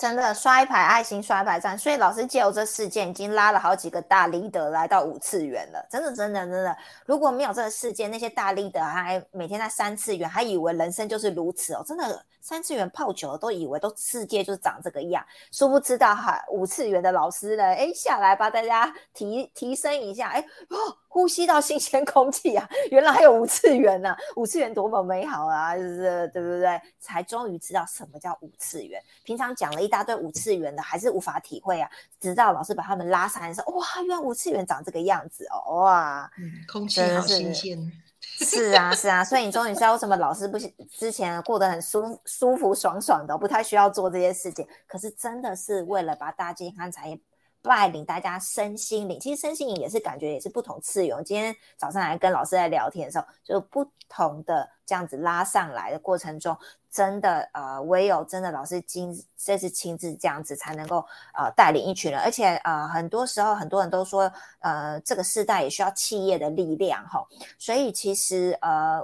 [0.05, 5.83] 真的刷一排爱心，刷一排赞，所以老师借由这事件，已经拉了好几个大离德来到五次元了。
[5.91, 6.77] 真的，真的，真的，
[7.07, 11.83] 如果没有这个事件，那些大离德还每天在三次元，还以为人生就是如此哦。
[11.87, 20.99] 真的，三次元泡久了，都以为都世界就长这个样，殊不知道哈，五次元的老师呢，哎，下来把大家提提升一下，哎，哦。
[21.15, 22.69] 呼吸到新鲜空气啊！
[22.91, 25.77] 原来还有五次元呢，五次元多么美好啊！
[25.77, 26.83] 就是对不对？
[26.99, 29.01] 才终于知道什么叫五次元。
[29.23, 31.89] 平常讲了一大堆五次元的，还是无法体会啊。
[32.19, 35.83] 直到老师把他们拉上来说，哇，原来五次元长这个样子哦！
[35.83, 36.29] 哇，
[36.67, 37.93] 空气好新鲜。
[38.21, 39.23] 是啊，是啊。
[39.23, 40.59] 所以你终于知道为什么老师不
[40.91, 44.67] 之前过得很舒舒服爽爽的，不太需要做这些事情。
[44.89, 47.21] 可是真的是为了把大健康产业。
[47.65, 49.19] 带领大家身心灵。
[49.19, 51.25] 其实身心灵也是感觉也是不同次元。
[51.25, 56.57] 今天早上来跟老师在聊天的时候，就不同的这样子拉上来的过程中，
[56.91, 60.99] 真的呃，唯有真的老师亲这次亲自这样子才能够
[61.33, 62.21] 呃带领一群人。
[62.21, 67.27] 而且呃，很多时候很多人都说，呃，这个时代也需要企业的力量哈。
[67.59, 69.03] 所以其实呃。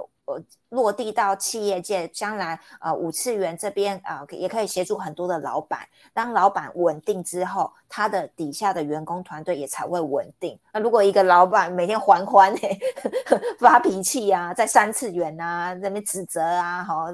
[0.69, 5.87] 落地到企业界，将来呃五次元这边啊，也可以协助很多的老板。
[6.13, 10.57] 当老板稳定之后，他的底下的员工团队也才会稳定。
[10.71, 12.79] 那如果一个老板每天欢欢诶
[13.59, 17.11] 发脾气啊，在三次元啊那边指责啊，好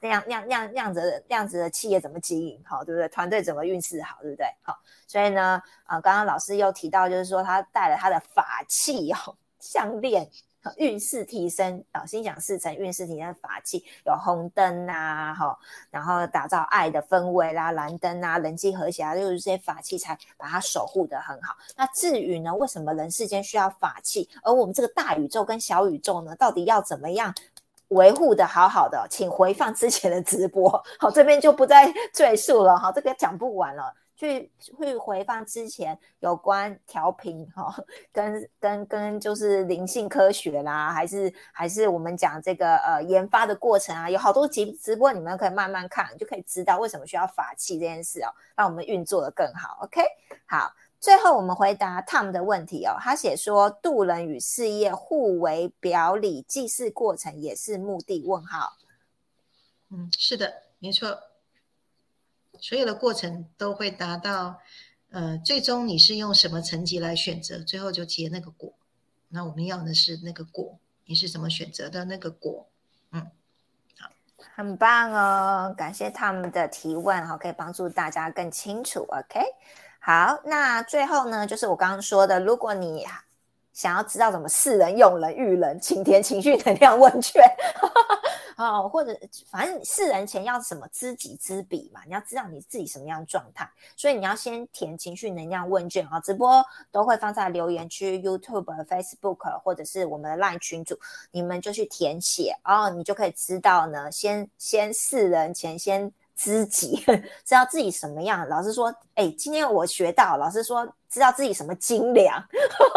[0.00, 3.08] 那样那样那样样子那样子的企业怎么经营好，对不对？
[3.08, 4.46] 团队怎么运势好，对不对？
[4.62, 10.28] 好，所以呢，啊，刚刚老师又提到，就是说他带了他的法器哦，项链。
[10.76, 15.58] 运势提升啊，心想事成，运势提升法器有红灯啊，哈，
[15.90, 21.56] 然后打造爱的氛围啦，蓝灯啊，人际和谐啊，就是这些法器才把它守护的很好。
[21.76, 27.34] 那至于呢，为什么人世间需要法器，而我们这个大宇宙跟小宇宙呢，到底要怎么样
[27.88, 29.06] 维护的好好的？
[29.08, 33.94] 请回放之前的直播，好，这边就不再赘述了，哈，这个讲不完了。
[34.18, 37.72] 去去回放之前有关调频哈，
[38.10, 49.78] 跟跟跟就是灵性科学啦，还是还是我们讲这个呃研发的过程啊，有好多集直播，你们可以慢慢看，就可以知道为什么需要法器这件事哦，让我们运作的更好。
[49.82, 50.02] OK，
[50.46, 58.24] 好，最后我们回答 Tom 的问题哦，他写说渡人与事业互为表里，祭祀过程也是目的？
[58.26, 58.72] 问号。
[59.90, 61.16] 嗯，是的，没错。
[62.60, 64.60] 所有的过程都会达到，
[65.10, 68.72] 呃，最终你是用什么层级来选择，最后就结那个果。
[69.28, 72.66] 那我们要的是那个果，你是怎么选择的那个果？
[73.12, 73.30] 嗯，
[73.98, 74.10] 好，
[74.54, 79.06] 很棒哦，感谢他们的提问，哈，可以帮助大家更清楚。
[79.08, 79.40] OK，
[80.00, 83.06] 好，那最后呢，就是我刚刚说的，如果你
[83.78, 87.40] 想要知道怎么视人、用人、育人，请填情绪能量问卷。
[88.58, 89.16] 哦，或者
[89.48, 96.18] 反正世人前要什么知己知彼嘛，你要知道你自己什么样状态，所以你要先填情绪能量问卷啊。
[96.18, 96.60] 直播
[96.90, 100.98] 都会放在留言区，YouTube、Facebook 或者是我们的 LINE 群组，
[101.30, 106.12] 你们就去填写，然后你就可以知道呢，先先世人前先。
[106.38, 107.04] 知己
[107.44, 112.40] 知道自己什么样，老师说，哎，今天我学到，老师说知道自己什么斤两，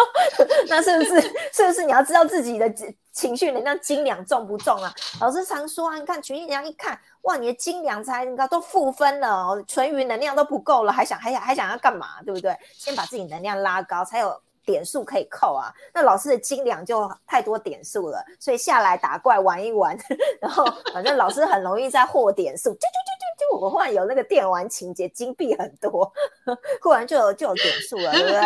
[0.70, 1.20] 那是不是
[1.52, 2.72] 是不是你要知道自己的
[3.12, 4.94] 情绪能量斤两重不重啊？
[5.20, 12.22] 老师常说啊，你看情绪能量一看，哇，你的斤两才你看都负分了哦，纯余能量都不够了，还想还想还想要干嘛？
[12.24, 12.56] 对不对？
[12.74, 14.40] 先把自己能量拉高，才有。
[14.72, 19.98] 点数可以扣啊，那老师的斤两就太多点数了，所以下来打怪玩一玩，
[20.40, 26.12] 然后反正老师很容易在获点数，就就就就就我忽然有那个电玩情节，金币很多，
[26.82, 28.40] 忽然就有就有点数了，对不对？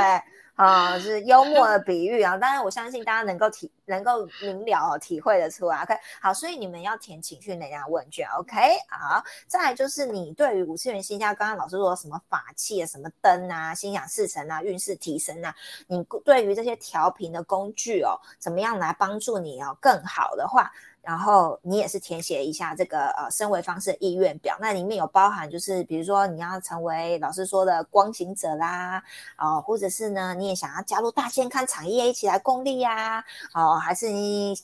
[0.56, 5.84] 啊，是幽默的比喻啊，当然我相信大家能够体能够明了体会的出来。
[5.84, 8.28] OK，好，所以你们要填情绪能量问卷。
[8.39, 8.56] OK，
[8.89, 15.53] 好，再来就是你对于五次元星家，刚刚老师说什么法器啊、什么灯啊、心想事成啊、运势提升啊，
[15.88, 20.72] 你对于这些调频的工具哦，怎么样来帮助你哦更好的话？
[21.06, 29.01] 然后你也是填写一下这个呃升维方式意愿表，那里面有包含就是比如说你要成为老师说的光行者啦，
[29.38, 34.58] 哦，或者是呢你也想要加入大健康产业一起来共利呀，哦，还是你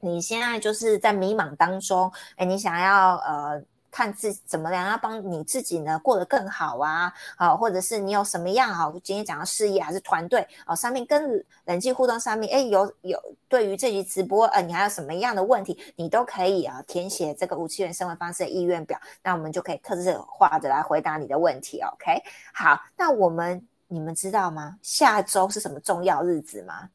[0.00, 3.62] 你现在就是在迷茫当中，哎，你想要呃。
[3.96, 8.92] 看自怎么样要帮你自己呢过得更好啊，啊，或者是你有什么样啊？
[9.02, 13.18] 今天讲到事业还是团队哦，上面跟人际互动上面，哎，有有
[13.48, 21.80] 对于这集直播，呃，你还有什么样的问题，你都可以啊填写这个五七元生活方式的意愿表，那我们就可以特制化的来回答你的问题。
[21.80, 22.22] OK，
[22.52, 24.76] 好，那我们你们知道吗？
[24.82, 26.90] 下周是什么重要日子吗？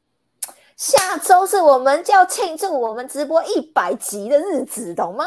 [0.78, 5.26] 下周是我们就要庆祝我们直播一百集的日子，懂吗？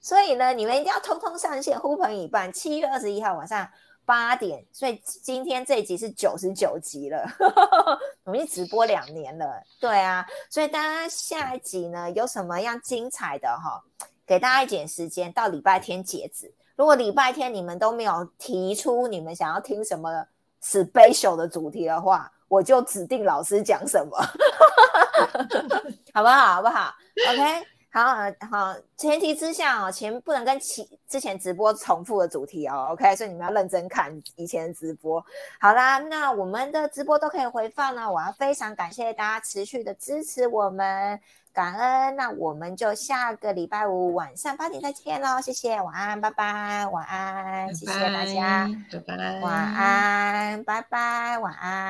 [0.00, 2.52] 所以呢，你们一定要通通上线，呼朋引伴。
[2.52, 3.68] 七月二十一号晚上
[4.04, 7.26] 八点，所以今天这一集是九十九集了，
[8.24, 9.62] 我们直播两年了。
[9.80, 13.82] 对啊，所以大家下一集呢有什么样精彩的哈？
[14.24, 16.52] 给大家一点时间，到礼拜天截止。
[16.76, 20.24] 如果礼拜天你们都没有提出你们想要听什么
[20.62, 24.16] special 的主题的话，我就指定老师讲什么，
[26.14, 26.54] 好不好？
[26.54, 26.94] 好不好
[27.30, 27.77] ？OK。
[27.90, 28.04] 好
[28.50, 35.24] 好，前提之下哦，前不能跟其之前直播重复的主题哦，OK，所以你们要认真看以前的直播。
[35.58, 41.18] 好啦，那我们的直播都可以回放了，我要非常感谢大家持续的支持我们，
[41.52, 42.14] 感恩。
[42.14, 51.88] 那我们就下个礼拜五晚上八点再见喽，谢谢，晚安，拜拜，晚安，谢谢大家，拜拜，晚安，拜拜，晚安。